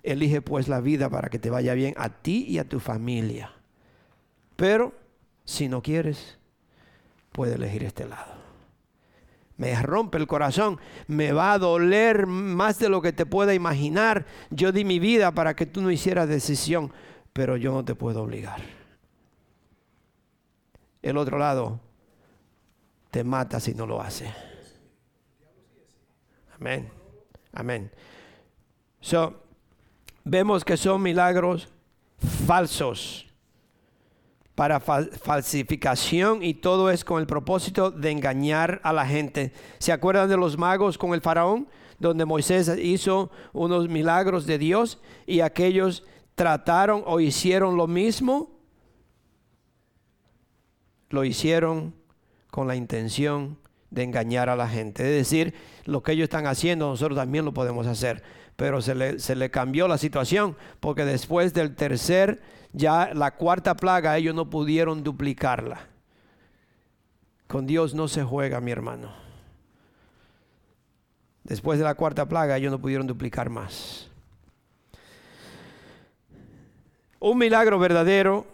[0.03, 3.53] Elige pues la vida para que te vaya bien a ti y a tu familia.
[4.55, 4.93] Pero
[5.45, 6.37] si no quieres,
[7.31, 8.38] puedes elegir este lado.
[9.59, 14.25] Me rompe el corazón, me va a doler más de lo que te pueda imaginar.
[14.49, 16.93] Yo di mi vida para que tú no hicieras decisión,
[17.33, 18.61] pero yo no te puedo obligar.
[21.01, 21.81] El otro lado
[23.11, 24.33] te mata si no lo hace.
[26.57, 26.89] Amén.
[27.51, 27.91] Amén.
[29.01, 29.43] So,
[30.23, 31.67] vemos que son milagros
[32.47, 33.28] falsos
[34.59, 39.53] para falsificación y todo es con el propósito de engañar a la gente.
[39.77, 41.69] ¿Se acuerdan de los magos con el faraón?
[41.97, 46.03] Donde Moisés hizo unos milagros de Dios y aquellos
[46.35, 48.51] trataron o hicieron lo mismo.
[51.09, 51.95] Lo hicieron
[52.51, 53.57] con la intención
[53.91, 55.03] de engañar a la gente.
[55.03, 55.53] Es decir,
[55.85, 58.23] lo que ellos están haciendo, nosotros también lo podemos hacer.
[58.57, 62.41] Pero se le, se le cambió la situación porque después del tercer
[62.71, 65.87] ya la cuarta plaga ellos no pudieron duplicarla.
[67.47, 69.11] Con Dios no se juega, mi hermano.
[71.43, 74.07] Después de la cuarta plaga ellos no pudieron duplicar más.
[77.19, 78.45] Un milagro verdadero,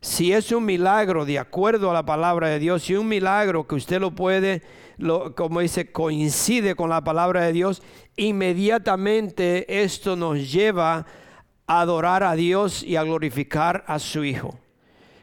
[0.00, 3.74] si es un milagro de acuerdo a la palabra de Dios, si un milagro que
[3.74, 4.62] usted lo puede,
[4.96, 7.82] lo, como dice, coincide con la palabra de Dios,
[8.16, 11.06] inmediatamente esto nos lleva
[11.78, 14.58] adorar a Dios y a glorificar a su Hijo.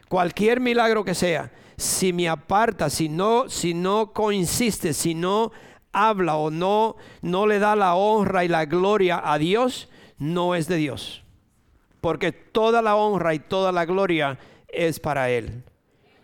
[0.08, 5.52] Cualquier milagro que sea, si me aparta, si no, si no coincide, si no
[5.92, 10.68] habla o no, no le da la honra y la gloria a Dios, no es
[10.68, 11.22] de Dios.
[12.00, 15.64] Porque toda la honra y toda la gloria es para Él.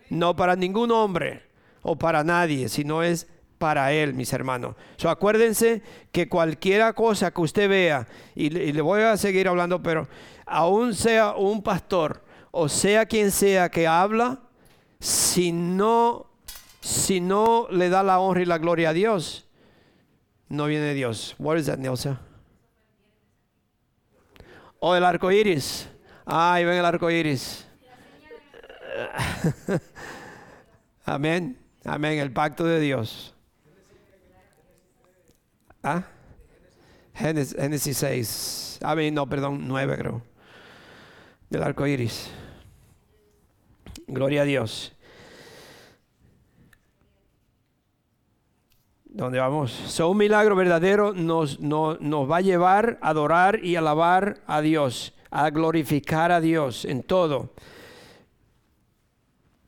[0.09, 1.43] No para ningún hombre
[1.83, 4.75] o para nadie, sino es para Él, mis hermanos.
[4.97, 10.07] So, acuérdense que cualquier cosa que usted vea, y, le voy a seguir hablando, pero
[10.45, 14.39] aún sea un pastor o sea quien sea que habla,
[14.99, 16.27] si no,
[16.79, 19.45] si no le da la honra y la gloria a Dios,
[20.47, 21.35] no viene Dios.
[21.37, 22.21] What is that, Nelsa?
[24.79, 25.89] O el arco iris.
[26.25, 27.67] Ahí ven el arco iris.
[31.05, 31.57] Amén.
[31.83, 32.19] Amén.
[32.19, 33.34] El pacto de Dios.
[35.85, 36.01] ¿Ah?
[37.13, 38.79] Génesis, 6.
[38.81, 40.21] Ah, no, perdón, 9 creo.
[41.47, 42.31] Del arco iris.
[44.07, 44.95] Gloria a Dios.
[49.05, 49.71] ¿Dónde vamos?
[49.71, 51.99] So, un milagro verdadero nos, nos
[52.31, 57.51] va a llevar a adorar y alabar a Dios, a glorificar a Dios en todo.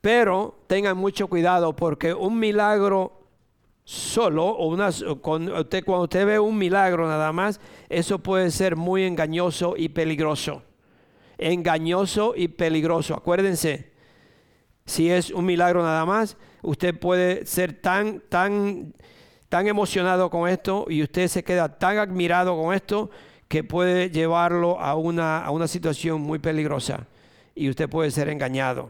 [0.01, 3.16] Pero tengan mucho cuidado porque un milagro
[3.87, 4.89] solo o una,
[5.21, 9.87] cuando usted, cuando usted ve un milagro nada más, eso puede ser muy engañoso y
[9.87, 10.61] peligroso.
[11.37, 13.13] Engañoso y peligroso.
[13.13, 13.93] Acuérdense,
[14.85, 18.93] si es un milagro nada más, usted puede ser tan, tan,
[19.47, 23.09] tan emocionado con esto y usted se queda tan admirado con esto
[23.47, 27.07] que puede llevarlo a una, a una situación muy peligrosa
[27.55, 28.89] y usted puede ser engañado.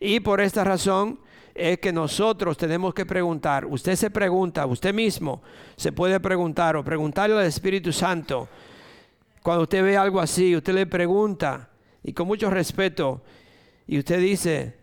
[0.00, 1.18] Y por esta razón,
[1.58, 5.42] es que nosotros tenemos que preguntar, usted se pregunta, usted mismo
[5.76, 8.48] se puede preguntar o preguntarle al Espíritu Santo,
[9.42, 11.70] cuando usted ve algo así, usted le pregunta
[12.02, 13.22] y con mucho respeto,
[13.88, 14.78] y usted dice,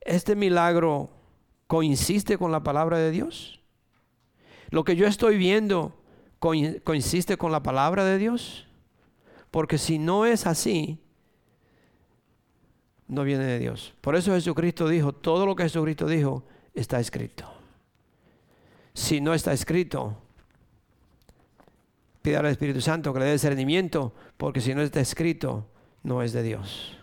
[0.00, 1.10] ¿este milagro
[1.66, 3.60] coincide con la palabra de Dios?
[4.70, 6.00] ¿Lo que yo estoy viendo
[6.38, 8.66] coincide con la palabra de Dios?
[9.50, 11.03] Porque si no es así,
[13.08, 13.94] no viene de Dios.
[14.00, 17.52] Por eso Jesucristo dijo, todo lo que Jesucristo dijo está escrito.
[18.92, 20.18] Si no está escrito,
[22.24, 25.66] Pida al Espíritu Santo que le dé discernimiento, porque si no está escrito,
[26.04, 26.96] no es de Dios.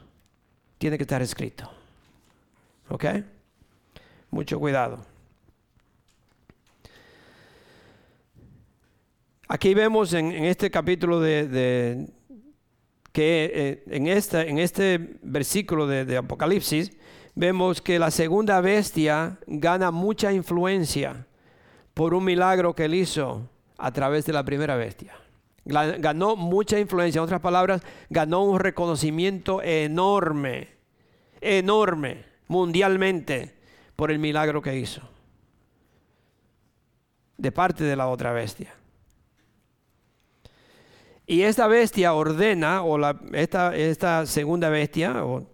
[0.79, 1.71] Tiene que estar escrito.
[2.89, 3.05] ¿Ok?
[4.31, 5.05] Mucho cuidado.
[9.47, 12.07] Aquí vemos en, este capítulo de,
[13.11, 16.91] que eh, en, en este versículo de, Apocalipsis
[17.35, 21.25] vemos que la segunda bestia gana mucha influencia
[21.93, 25.13] por un milagro que él hizo a través de la primera bestia.
[25.63, 30.69] Ganó mucha influencia, en otras palabras, ganó un reconocimiento enorme,
[31.39, 33.55] enorme, mundialmente,
[33.95, 35.01] por el milagro que hizo,
[37.37, 38.73] de parte de la otra bestia.
[41.31, 45.47] Y esta bestia ordena, o la, esta, segunda bestia, o,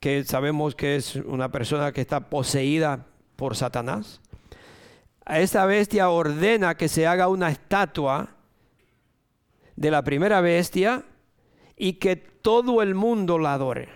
[0.00, 3.04] que sabemos que es una persona que está poseída
[3.36, 4.22] por Satanás,
[5.26, 8.30] a esta bestia ordena que se haga una estatua
[9.76, 11.04] de la primera bestia
[11.76, 13.90] y que todo el mundo la adore.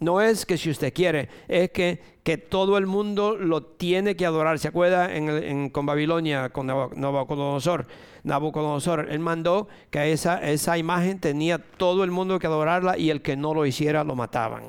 [0.00, 4.26] No es que si usted quiere, es que, que todo el mundo lo tiene que
[4.26, 4.58] adorar.
[4.58, 7.86] ¿Se acuerda en, con Babilonia, con Nabucodonosor?
[8.22, 13.22] Nabucodonosor, él mandó que esa, esa imagen tenía todo el mundo que adorarla y el
[13.22, 14.64] que no lo hiciera lo mataban.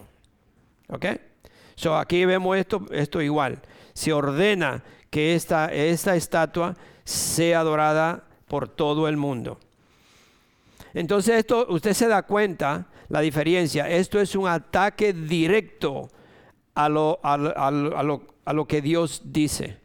[0.88, 1.06] ¿Ok?
[1.76, 3.62] So aquí vemos esto, esto igual.
[3.94, 9.60] Se ordena que esta, esta estatua sea adorada por todo el mundo.
[10.94, 13.90] Entonces esto, usted se da cuenta la diferencia.
[13.90, 16.10] Esto es un ataque directo
[16.76, 19.78] a lo, a, lo, a lo, que Dios dice.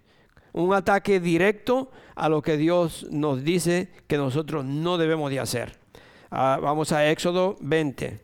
[0.52, 5.78] Un ataque directo a lo que Dios nos dice que nosotros no debemos de hacer.
[6.30, 8.20] Ah, vamos a Éxodo 20.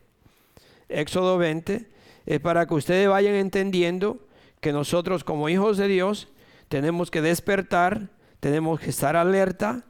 [0.87, 1.89] Éxodo 20
[2.25, 4.19] es para que ustedes vayan entendiendo
[4.59, 6.27] que nosotros como hijos de Dios
[6.69, 8.09] tenemos que despertar,
[8.39, 9.85] tenemos que estar alerta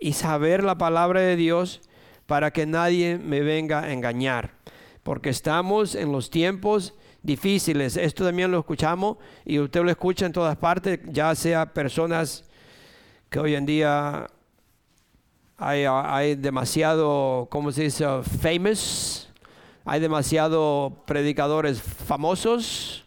[0.00, 1.82] y saber la palabra de Dios
[2.26, 4.52] para que nadie me venga a engañar.
[5.02, 7.96] Porque estamos en los tiempos difíciles.
[7.96, 12.44] Esto también lo escuchamos y usted lo escucha en todas partes, ya sea personas
[13.28, 14.28] que hoy en día
[15.56, 18.04] hay, demasiado, ¿cómo se dice?
[18.40, 19.28] Famous.
[19.84, 23.04] Hay demasiado predicadores famosos.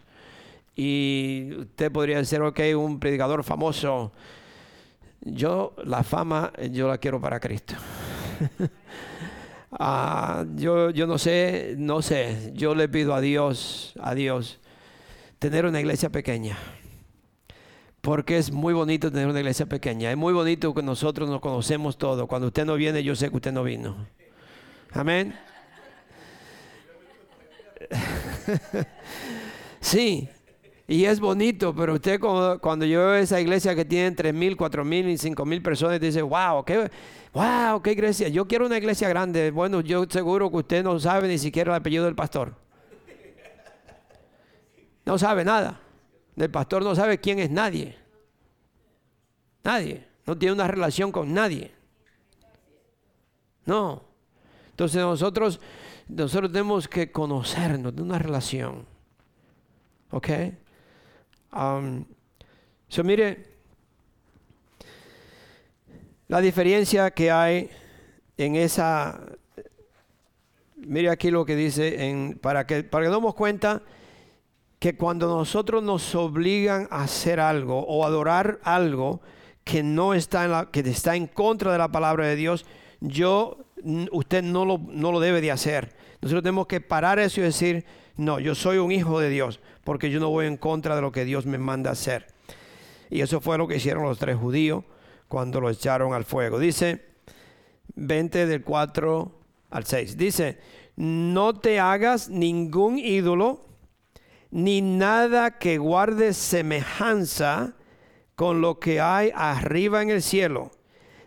[0.75, 4.11] Y usted podría decir, ok, un predicador famoso.
[5.21, 7.75] Yo, la fama, yo la quiero para Cristo.
[9.79, 12.51] Ah, yo, yo no sé, no sé.
[12.55, 14.59] Yo le pido a Dios, a Dios,
[15.39, 16.57] tener una iglesia pequeña.
[18.01, 20.09] Porque es muy bonito tener una iglesia pequeña.
[20.09, 22.27] Es muy bonito que nosotros nos conocemos todos.
[22.27, 24.07] Cuando usted no viene, yo sé que usted no vino.
[24.93, 25.37] Amén.
[29.81, 30.29] sí,
[30.89, 34.85] y es bonito, pero usted cuando, yo veo esa iglesia que tiene tres mil, cuatro
[34.85, 36.89] mil y cinco mil personas, dice, wow, qué,
[37.33, 38.29] wow, qué iglesia.
[38.29, 39.51] Yo quiero una iglesia grande.
[39.51, 42.55] Bueno, yo seguro que usted no sabe ni siquiera el apellido del pastor.
[45.05, 45.81] No sabe nada.
[46.37, 47.97] El pastor no sabe quién es nadie.
[49.65, 50.07] Nadie.
[50.25, 51.73] No tiene una relación con nadie.
[53.65, 54.03] No.
[54.69, 55.59] Entonces nosotros,
[56.07, 58.85] nosotros tenemos que conocernos de una relación.
[60.11, 60.29] ¿Ok?
[61.51, 63.45] So mire,
[66.27, 67.69] la diferencia que hay
[68.37, 69.19] en esa,
[70.75, 73.81] mire aquí lo que dice, para, que, para que demos cuenta
[74.79, 79.21] que cuando nosotros nos obligan a hacer algo o adorar algo
[79.63, 82.65] que no está en la, que está en contra de la palabra de Dios,
[82.99, 83.57] yo,
[84.11, 85.95] usted no lo, no lo debe de hacer.
[86.21, 90.09] Nosotros tenemos que parar eso y decir, no, yo soy un hijo de Dios porque
[90.09, 92.27] yo no voy en contra de lo que Dios me manda hacer.
[93.09, 94.83] Y eso fue lo que hicieron los tres judíos
[95.29, 96.59] cuando lo echaron al fuego.
[96.59, 97.05] Dice
[97.95, 99.31] 20 del 4
[99.69, 100.17] al 6.
[100.17, 100.59] Dice,
[100.97, 103.65] no te hagas ningún ídolo
[104.51, 107.77] ni nada que guarde semejanza
[108.35, 110.71] con lo que hay arriba en el cielo,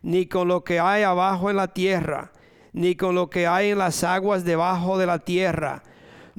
[0.03, 2.33] ni con lo que hay abajo en la tierra,
[2.75, 5.83] ni con lo que hay en las aguas debajo de la tierra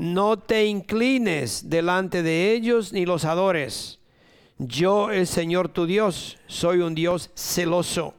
[0.02, 4.00] no te inclines delante de ellos ni los adores.
[4.58, 8.16] Yo, el Señor tu Dios, soy un Dios celoso.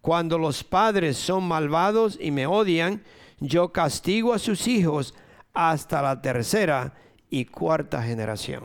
[0.00, 3.02] Cuando los padres son malvados y me odian,
[3.40, 5.14] yo castigo a sus hijos
[5.52, 6.94] hasta la tercera
[7.28, 8.64] y cuarta generación.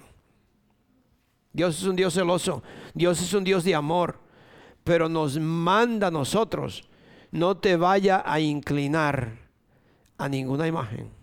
[1.52, 4.22] Dios es un Dios celoso, Dios es un Dios de amor,
[4.86, 6.88] pero nos manda a nosotros,
[7.30, 9.34] no te vaya a inclinar
[10.18, 11.17] a ninguna imagen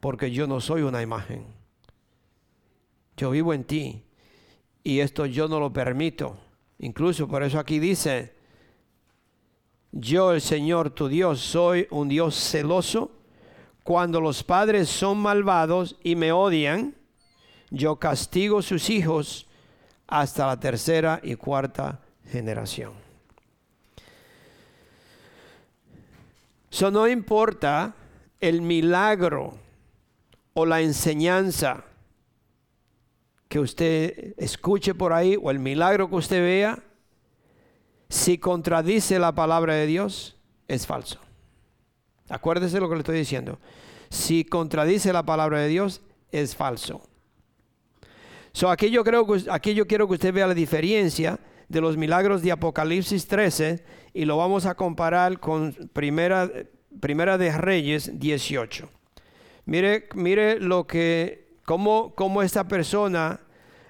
[0.00, 1.46] porque yo no soy una imagen.
[3.16, 4.04] Yo vivo en ti
[4.84, 6.38] y esto yo no lo permito.
[6.78, 8.36] Incluso por eso aquí dice
[9.90, 13.12] yo el Señor tu Dios soy un Dios celoso.
[13.82, 16.94] Cuando los padres son malvados y me odian,
[17.70, 19.46] yo castigo sus hijos
[20.06, 22.92] hasta la tercera y cuarta generación.
[26.70, 27.94] Eso no importa
[28.40, 29.54] el milagro
[30.54, 31.84] o la enseñanza
[33.48, 36.82] que usted escuche por ahí o el milagro que usted vea,
[38.08, 40.36] si contradice la palabra de Dios,
[40.66, 41.18] es falso.
[42.28, 43.58] Acuérdese lo que le estoy diciendo.
[44.10, 47.02] Si contradice la palabra de Dios, es falso.
[48.52, 51.38] So, aquí, yo creo que, aquí yo quiero que usted vea la diferencia
[51.68, 53.84] de los milagros de Apocalipsis 13
[54.14, 56.50] y lo vamos a comparar con Primera,
[57.00, 58.90] primera de Reyes 18.
[59.68, 63.38] Mire, mire lo que, cómo, cómo esta persona,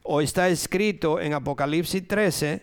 [0.03, 2.63] o está escrito en Apocalipsis 13,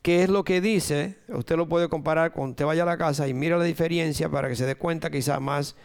[0.00, 1.18] qué es lo que dice.
[1.28, 4.48] Usted lo puede comparar cuando usted vaya a la casa y mire la diferencia para
[4.48, 5.76] que se dé cuenta quizás más.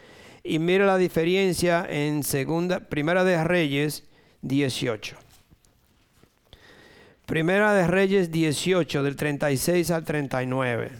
[0.42, 4.04] Y mire la diferencia en segunda, Primera de Reyes
[4.40, 5.18] 18.
[7.26, 10.92] Primera de Reyes 18, del 36 al 39.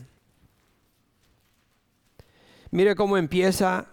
[2.70, 3.91] Mire cómo empieza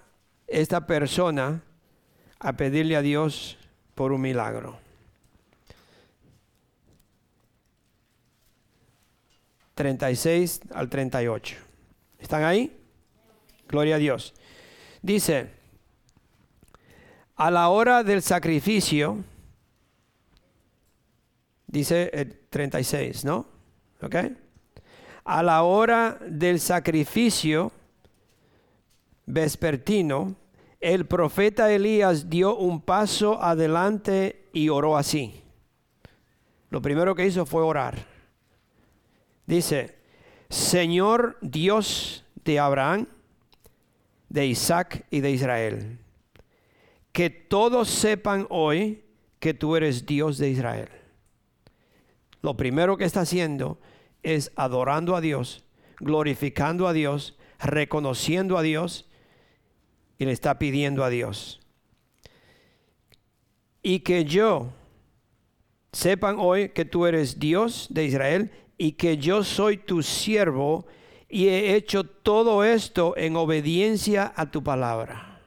[0.51, 1.63] esta persona
[2.39, 3.57] a pedirle a Dios
[3.95, 4.79] por un milagro.
[9.75, 11.55] 36 al 38.
[12.19, 12.77] ¿Están ahí?
[13.67, 14.33] Gloria a Dios.
[15.01, 15.51] Dice,
[17.37, 19.23] a la hora del sacrificio,
[21.65, 23.47] dice el 36, ¿no?
[24.01, 24.15] ¿Ok?
[25.23, 27.71] A la hora del sacrificio
[29.29, 30.35] vespertino,
[30.79, 35.43] el profeta Elías dio un paso adelante y oró así.
[36.69, 38.07] Lo primero que hizo fue orar.
[39.45, 39.97] Dice,
[40.49, 43.07] Señor Dios de Abraham,
[44.29, 45.99] de Isaac y de Israel,
[47.11, 49.03] que todos sepan hoy
[49.39, 50.89] que tú eres Dios de Israel.
[52.41, 53.79] Lo primero que está haciendo
[54.23, 55.63] es adorando a Dios,
[55.99, 59.08] glorificando a Dios, reconociendo a Dios
[60.19, 61.59] y le está pidiendo a Dios.
[63.81, 64.73] Y que yo
[65.91, 70.85] sepan hoy que tú eres Dios de Israel y que yo soy tu siervo
[71.29, 75.41] y he hecho todo esto en obediencia a tu palabra.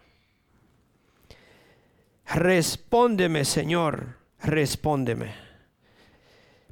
[2.26, 5.34] Respóndeme, Señor, respóndeme.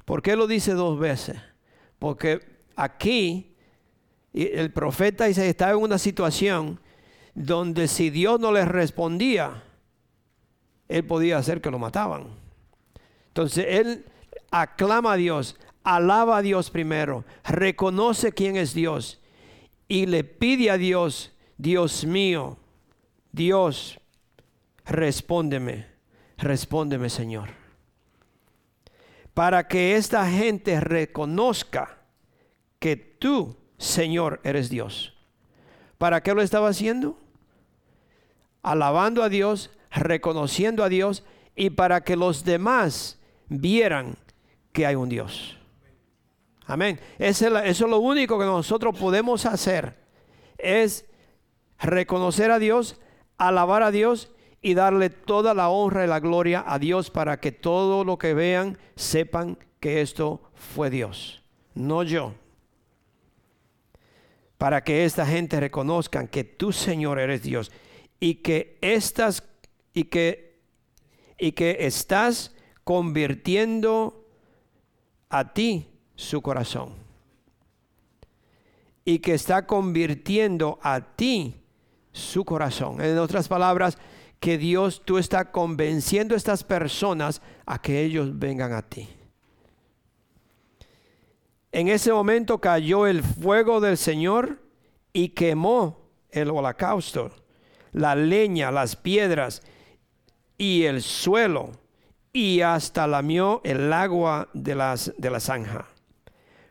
[0.05, 1.37] ¿Por qué lo dice dos veces?
[1.99, 2.41] Porque
[2.75, 3.53] aquí
[4.33, 6.79] el profeta estaba en una situación
[7.33, 9.63] donde si Dios no les respondía,
[10.87, 12.27] él podía hacer que lo mataban.
[13.27, 14.05] Entonces él
[14.51, 19.21] aclama a Dios, alaba a Dios primero, reconoce quién es Dios
[19.87, 22.57] y le pide a Dios, Dios mío,
[23.31, 23.99] Dios,
[24.85, 25.87] respóndeme,
[26.37, 27.49] respóndeme Señor.
[29.33, 31.97] Para que esta gente reconozca
[32.79, 35.13] que tú, Señor, eres Dios.
[35.97, 37.20] ¿Para qué lo estaba haciendo?
[38.61, 41.23] Alabando a Dios, reconociendo a Dios
[41.55, 44.17] y para que los demás vieran
[44.71, 45.57] que hay un Dios.
[46.65, 46.99] Amén.
[47.19, 49.97] Eso es lo único que nosotros podemos hacer.
[50.57, 51.05] Es
[51.79, 52.99] reconocer a Dios,
[53.37, 54.31] alabar a Dios
[54.61, 58.33] y darle toda la honra y la gloria a Dios para que todo lo que
[58.33, 61.43] vean sepan que esto fue Dios,
[61.73, 62.35] no yo
[64.61, 67.71] para que esta gente reconozcan que tú, Señor, eres Dios
[68.21, 69.43] y que estás
[69.93, 70.51] y que
[71.37, 74.27] y que estás convirtiendo
[75.27, 76.93] a ti su corazón.
[79.03, 81.55] Y que está convirtiendo a ti
[82.11, 83.01] su corazón.
[83.01, 83.97] En otras palabras,
[84.39, 89.09] que Dios, tú estás convenciendo a estas personas a que ellos vengan a ti.
[91.71, 94.61] En ese momento cayó el fuego del Señor
[95.11, 97.31] y quemó el holocausto,
[97.91, 99.61] la leña, las piedras
[100.57, 101.71] y el suelo,
[102.33, 105.87] y hasta lamió el agua de, las, de la zanja.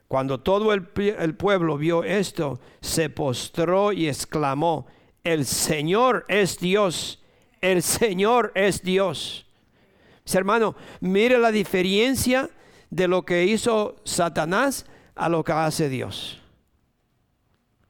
[0.08, 4.86] Cuando todo el, el pueblo vio esto, se postró y exclamó,
[5.22, 7.22] el Señor es Dios,
[7.60, 9.46] el Señor es Dios.
[10.32, 12.50] hermano, mire la diferencia
[12.88, 16.40] de lo que hizo Satanás a lo que hace Dios.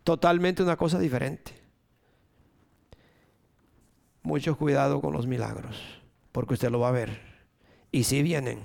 [0.04, 1.59] Totalmente una cosa diferente.
[4.30, 5.76] Mucho cuidado con los milagros,
[6.30, 7.20] porque usted lo va a ver.
[7.90, 8.60] Y si vienen,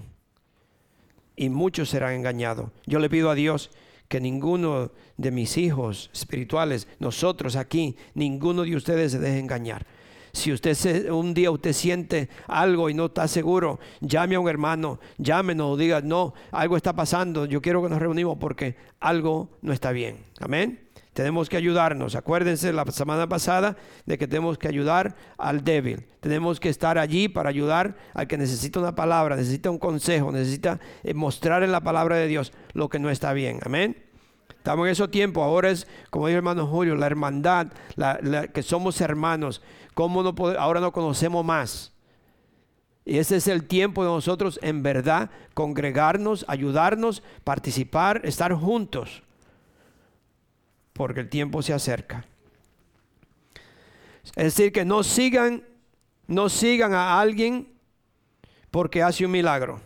[1.36, 2.70] y muchos serán engañados.
[2.86, 3.72] Yo le pido a Dios
[4.08, 9.88] que ninguno de mis hijos espirituales, nosotros aquí, ninguno de ustedes se deje engañar.
[10.34, 15.00] Si usted un día usted siente algo y no está seguro, llame a un hermano,
[15.18, 19.92] llámenos, diga, no, algo está pasando, yo quiero que nos reunimos porque algo no está
[19.92, 20.18] bien.
[20.40, 20.85] Amén.
[21.16, 22.14] Tenemos que ayudarnos.
[22.16, 26.06] Acuérdense la semana pasada de que tenemos que ayudar al débil.
[26.20, 30.78] Tenemos que estar allí para ayudar al que necesita una palabra, necesita un consejo, necesita
[31.04, 33.62] eh, mostrar en la palabra de Dios lo que no está bien.
[33.64, 33.96] Amén.
[34.50, 35.42] Estamos en esos tiempos.
[35.42, 37.68] Ahora es, como dijo el hermano Julio, la hermandad,
[38.54, 39.62] que somos hermanos.
[39.94, 41.94] ¿Cómo no ahora no conocemos más?
[43.06, 49.24] Y ese es el tiempo de nosotros en verdad congregarnos, ayudarnos, participar, estar juntos
[50.96, 52.24] porque el tiempo se acerca.
[54.38, 55.64] Es decir, que no sigan,
[56.26, 57.68] no sigan a alguien
[58.72, 59.82] porque hace un milagro.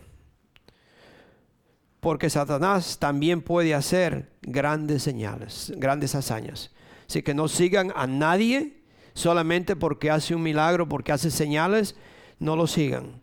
[1.98, 6.70] Porque Satanás también puede hacer grandes señales, grandes hazañas.
[7.08, 8.80] Así que no sigan a nadie
[9.12, 11.96] solamente porque hace un milagro, porque hace señales,
[12.38, 13.20] no lo sigan.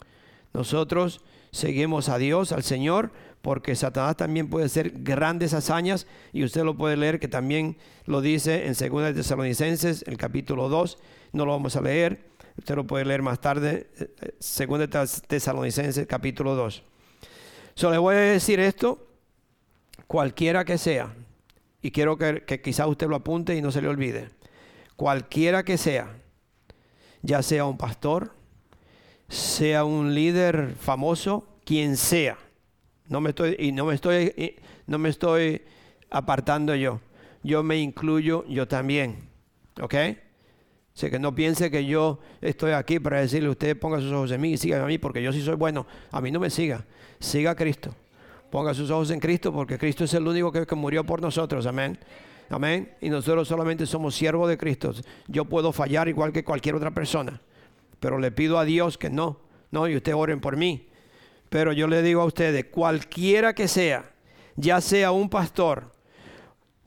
[0.54, 1.22] Nosotros
[1.52, 6.76] seguimos a Dios, al Señor, porque Satanás también puede hacer grandes hazañas y usted lo
[6.76, 10.98] puede leer que también lo dice en 2 Tesalonicenses, el capítulo 2,
[11.34, 12.26] no lo vamos a leer,
[12.58, 13.88] usted lo puede leer más tarde,
[14.40, 14.88] 2 eh,
[15.28, 16.84] Tesalonicenses, capítulo 2.
[17.76, 19.08] Solo le voy a decir esto,
[20.08, 21.14] cualquiera que sea,
[21.82, 24.30] y quiero que, que usted lo apunte y no se le olvide,
[24.96, 26.10] cualquiera que sea,
[27.22, 28.34] ya sea un pastor,
[29.30, 32.38] sea un líder famoso, quien sea,
[33.10, 34.56] no me estoy, y no me estoy,
[34.86, 35.62] no me estoy
[36.10, 37.00] apartando yo.
[37.44, 39.30] Yo me incluyo yo también.
[39.82, 39.94] ¿Ok?
[40.96, 44.42] Así que no piense que yo estoy aquí para decirle, usted ponga sus ojos en
[44.42, 45.86] mí y siga a mí, porque yo sí soy bueno.
[46.12, 46.86] A mí no me siga.
[47.20, 47.94] Siga a Cristo.
[48.50, 51.68] Ponga sus ojos en Cristo, porque Cristo es el único que, que murió por nosotros.
[51.68, 52.00] Amén.
[52.50, 52.94] Amén.
[53.02, 54.94] Y nosotros solamente somos siervos de Cristo.
[55.28, 57.42] Yo puedo fallar igual que cualquier otra persona.
[58.00, 59.40] Pero le pido a Dios que no.
[59.70, 60.87] No, y usted oren por mí.
[61.50, 64.12] Pero yo le digo a ustedes, cualquiera que sea,
[64.56, 65.92] ya sea un pastor,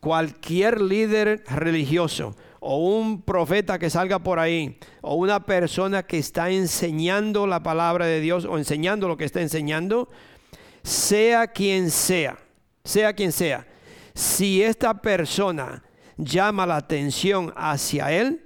[0.00, 6.50] cualquier líder religioso o un profeta que salga por ahí o una persona que está
[6.50, 10.10] enseñando la palabra de Dios o enseñando lo que está enseñando,
[10.82, 12.38] sea quien sea,
[12.84, 13.66] sea quien sea,
[14.14, 15.82] si esta persona
[16.18, 18.44] llama la atención hacia él,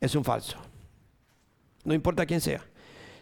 [0.00, 0.56] es un falso.
[1.84, 2.64] No importa quién sea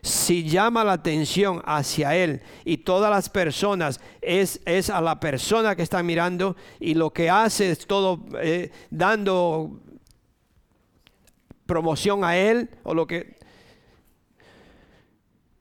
[0.02, 5.76] si llama la atención hacia Él y todas las personas es, es a la persona
[5.76, 9.80] que está mirando y lo que hace es todo eh, dando
[11.66, 13.38] promoción a Él o lo que...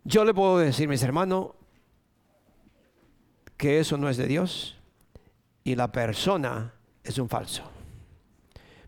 [0.03, 1.51] Yo le puedo decir, mis hermanos,
[3.55, 4.75] que eso no es de Dios
[5.63, 6.73] y la persona
[7.03, 7.70] es un falso.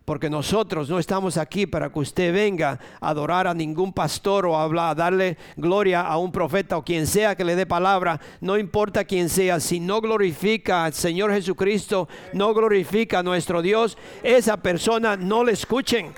[0.06, 4.60] Porque nosotros no estamos aquí para que usted venga a adorar a ningún pastor o
[4.60, 8.20] a, darle gloria a un profeta o quien sea que le dé palabra.
[8.41, 13.97] No importa quién sea, si no glorifica al Señor Jesucristo, no glorifica a nuestro Dios,
[14.24, 16.14] esa persona no le escuchen.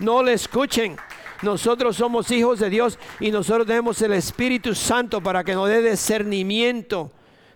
[0.00, 0.96] No le escuchen.
[1.40, 5.82] Nosotros somos hijos de Dios y nosotros tenemos el Espíritu Santo para que nos dé
[5.82, 7.10] discernimiento.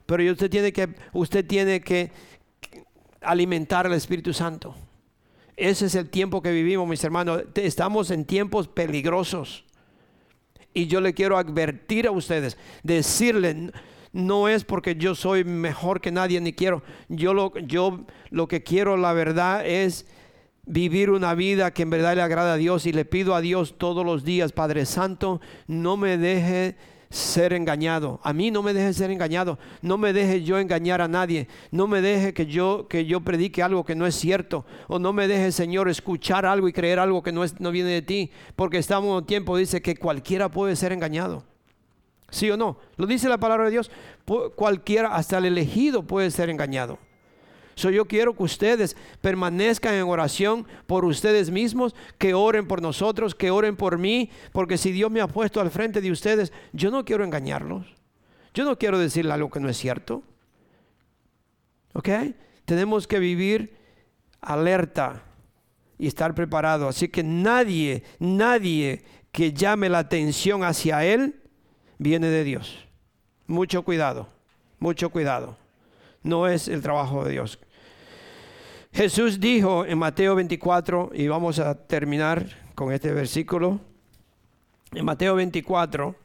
[0.07, 2.11] Pero usted tiene que, usted tiene que
[3.21, 4.75] alimentar al Espíritu Santo.
[5.59, 7.43] Ese es el tiempo que vivimos, mis hermanos.
[7.57, 9.65] Estamos en tiempos peligrosos.
[10.73, 13.73] Y yo le quiero advertir a ustedes, decirle,
[14.13, 16.85] no es porque yo soy mejor que nadie ni quiero.
[17.09, 20.07] Yo lo, yo lo que quiero, la verdad, es
[20.65, 23.75] vivir una vida que en verdad le agrada a Dios y le pido a Dios
[23.79, 26.77] todos los días, Padre Santo, no me deje
[27.11, 28.21] ser engañado.
[28.23, 29.59] A mí no me deje ser engañado.
[29.83, 31.49] No me deje yo engañar a nadie.
[31.71, 35.13] No me deje que yo que yo predique algo que no es cierto o no
[35.13, 38.31] me deje, Señor, escuchar algo y creer algo que no es no viene de ti,
[38.57, 41.45] porque estamos en un tiempo dice que cualquiera puede ser engañado.
[42.31, 42.79] ¿Sí o no?
[42.97, 43.91] Lo dice la palabra de Dios,
[44.55, 46.99] cualquiera hasta el elegido puede ser engañado
[47.79, 53.51] yo quiero que ustedes permanezcan en oración por ustedes mismos, que oren por nosotros, que
[53.51, 57.05] oren por mí, porque si Dios me ha puesto al frente de ustedes, yo no
[57.05, 57.87] quiero engañarlos.
[58.55, 60.25] Yo no quiero decirle algo que no es cierto.
[61.93, 62.09] ¿Ok?
[62.65, 63.77] Tenemos que vivir
[64.41, 65.23] alerta
[65.99, 66.89] y estar preparado.
[66.89, 71.41] Así que nadie, nadie que llame la atención hacia Él
[71.99, 72.87] viene de Dios.
[73.47, 74.29] Mucho cuidado,
[74.79, 75.57] mucho cuidado.
[76.23, 77.59] No es el trabajo de Dios.
[78.99, 82.45] Jesús dijo en Mateo 24, y vamos a terminar
[82.75, 83.79] con este versículo,
[84.91, 86.17] en Mateo 24,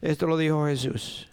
[0.00, 1.28] esto lo dijo Jesús.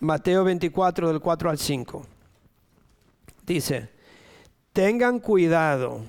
[0.00, 2.06] Mateo 24 del 4 al 5.
[3.44, 3.90] Dice,
[4.72, 6.06] tengan cuidado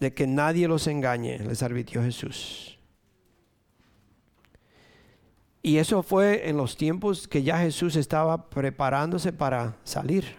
[0.00, 2.77] de que nadie los engañe, les advirtió Jesús
[5.68, 10.34] y eso fue en los tiempos que ya Jesús estaba preparándose para salir.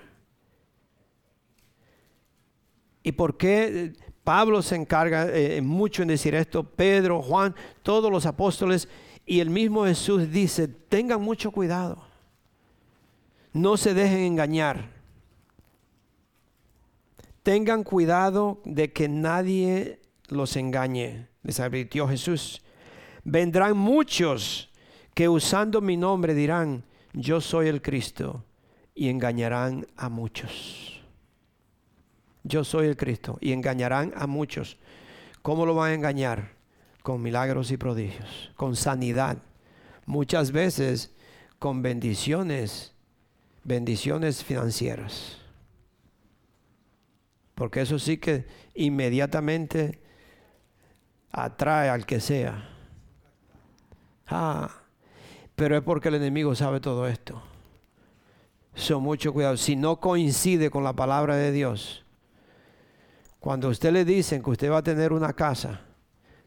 [3.03, 6.63] ¿Y por qué Pablo se encarga eh, mucho en decir esto?
[6.63, 7.53] Pedro, Juan,
[7.83, 8.89] todos los apóstoles
[9.23, 12.03] y el mismo Jesús dice, tengan mucho cuidado.
[13.53, 14.89] No se dejen engañar.
[17.43, 22.63] Tengan cuidado de que nadie los engañe, les advirtió Jesús.
[23.23, 24.68] Vendrán muchos
[25.19, 28.45] que usando mi nombre dirán, yo soy el Cristo,
[28.95, 31.03] y engañarán a muchos.
[32.43, 34.77] Yo soy el Cristo, y engañarán a muchos.
[35.41, 36.53] ¿Cómo lo van a engañar?
[37.03, 39.39] Con milagros y prodigios, con sanidad,
[40.05, 41.13] muchas veces
[41.59, 42.93] con bendiciones,
[43.65, 45.37] bendiciones financieras.
[47.55, 49.99] Porque eso sí que inmediatamente
[51.29, 52.69] atrae al que sea.
[54.25, 54.78] Ah,
[55.59, 57.41] pero es porque el enemigo sabe todo esto.
[58.75, 59.57] Son mucho cuidado.
[59.57, 62.05] Si no coincide con la palabra de Dios,
[63.41, 65.81] cuando usted le dicen que usted va a tener una casa,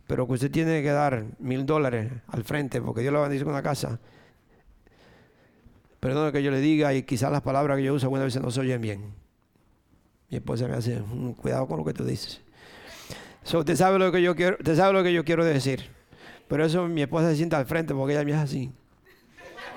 [0.07, 3.29] pero que usted tiene que dar mil dólares al frente porque Dios le va a
[3.29, 4.01] decir una casa,
[6.01, 8.51] perdón que yo le diga y quizás las palabras que yo uso algunas veces no
[8.51, 9.13] se oyen bien.
[10.31, 11.03] Mi esposa me hace,
[11.37, 12.41] cuidado con lo que tú dices.
[13.43, 15.91] So, usted sabe lo que yo quiero, usted sabe lo que yo quiero decir.
[16.49, 18.73] Pero eso mi esposa se sienta al frente porque ella me hace así.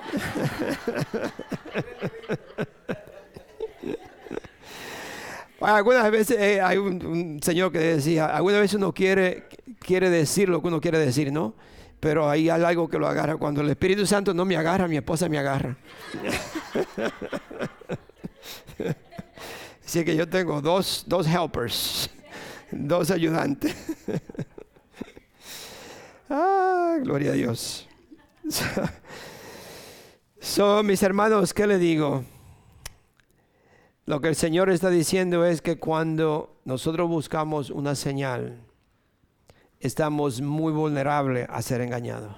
[5.60, 9.48] algunas veces eh, hay un, señor que decía, algunas veces uno quiere,
[9.78, 11.54] quiere decir lo que uno quiere decir, ¿no?
[11.98, 13.36] Pero ahí hay algo que lo agarra.
[13.36, 15.76] Cuando el Espíritu Santo no me agarra, mi esposa me agarra.
[19.84, 22.10] Así que yo tengo dos, dos helpers,
[22.70, 23.74] dos ayudantes.
[26.28, 27.88] ah, gloria a Dios.
[30.46, 32.24] So, mis hermanos, ¿qué le digo?
[34.06, 38.60] Lo que el Señor está diciendo es que cuando nosotros buscamos una señal,
[39.80, 42.34] estamos muy vulnerables a ser engañados.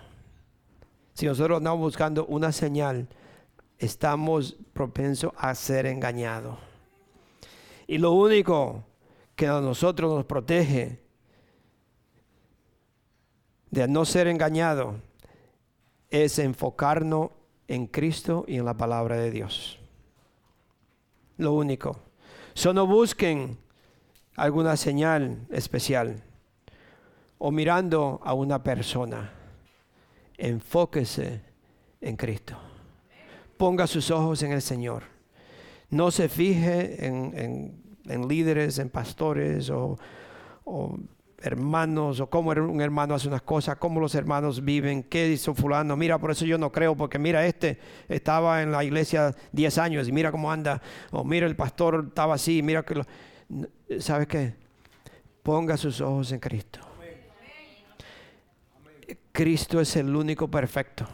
[1.12, 3.08] Si nosotros estamos buscando una señal,
[3.76, 6.58] estamos propensos a ser engañados.
[7.86, 8.84] Y lo único
[9.36, 10.98] que a nosotros nos protege
[13.70, 14.94] de no ser engañado
[16.10, 17.37] es enfocarnos
[17.68, 19.78] en Cristo y en la palabra de Dios.
[21.36, 22.00] Lo único.
[22.54, 23.56] Solo busquen
[24.34, 26.24] alguna señal especial
[27.38, 29.32] o mirando a una persona.
[30.36, 31.42] Enfóquese
[32.00, 32.58] en Cristo.
[33.56, 35.18] Ponga sus ojos en el Señor
[35.90, 39.98] no se fije en, líderes, en pastores o,
[41.40, 45.96] hermanos, o cómo un hermano hace unas cosas, cómo los hermanos viven, qué hizo fulano.
[45.96, 47.78] Mira, por eso yo no creo, porque mira, este
[48.08, 50.82] estaba en la iglesia 10 años y mira cómo anda.
[51.10, 53.06] O mira, el pastor estaba así, mira que lo...
[54.00, 54.54] ¿Sabes qué?
[55.42, 56.80] Ponga sus ojos en Cristo.
[59.32, 61.06] Cristo es el único perfecto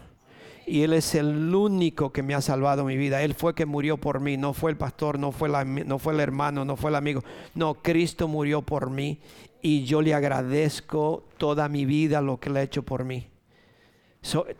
[0.66, 3.22] y Él es el único que me ha salvado mi vida.
[3.22, 6.20] Él fue que murió por mí, no fue el pastor, no fue, no fue el
[6.20, 7.22] hermano, no fue el amigo.
[7.54, 9.20] No, Cristo murió por mí
[9.64, 13.30] y yo le agradezco toda mi vida lo que le ha hecho por mí.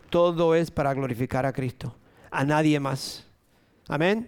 [0.09, 1.95] todo es para glorificar a Cristo,
[2.31, 3.23] a nadie más.
[3.87, 4.27] Amén.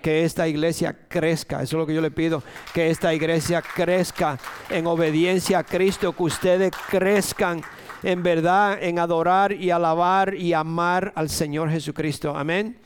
[0.00, 4.38] Que esta iglesia crezca, eso es lo que yo le pido, que esta iglesia crezca
[4.70, 7.60] en obediencia a Cristo, que ustedes crezcan
[8.02, 12.34] en verdad en adorar y alabar y amar al Señor Jesucristo.
[12.34, 12.78] Amén.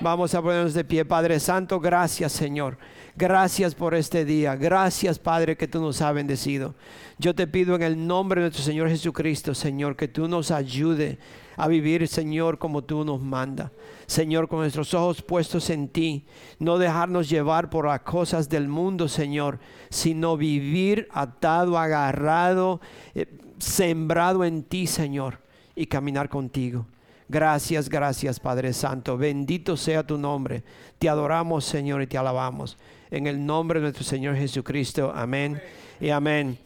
[0.00, 1.80] Vamos a ponernos de pie, Padre Santo.
[1.80, 2.78] Gracias, Señor.
[3.18, 4.54] Gracias por este día.
[4.54, 6.76] Gracias, Padre, que tú nos has bendecido.
[7.18, 11.18] Yo te pido en el nombre de nuestro Señor Jesucristo, Señor, que tú nos ayude
[11.56, 13.72] a vivir, Señor, como tú nos manda.
[14.06, 16.26] Señor, con nuestros ojos puestos en ti,
[16.60, 19.58] no dejarnos llevar por las cosas del mundo, Señor,
[19.90, 22.80] sino vivir atado, agarrado.
[23.16, 23.26] Eh,
[23.58, 25.40] sembrado en ti, Señor,
[25.74, 26.86] y caminar contigo.
[27.28, 29.18] Gracias, gracias, Padre Santo.
[29.18, 30.62] Bendito sea tu nombre.
[31.00, 32.78] Te adoramos, Señor, y te alabamos.
[33.10, 35.12] En el nombre de nuestro Señor Jesucristo.
[35.14, 35.60] Amén
[36.00, 36.58] y amén.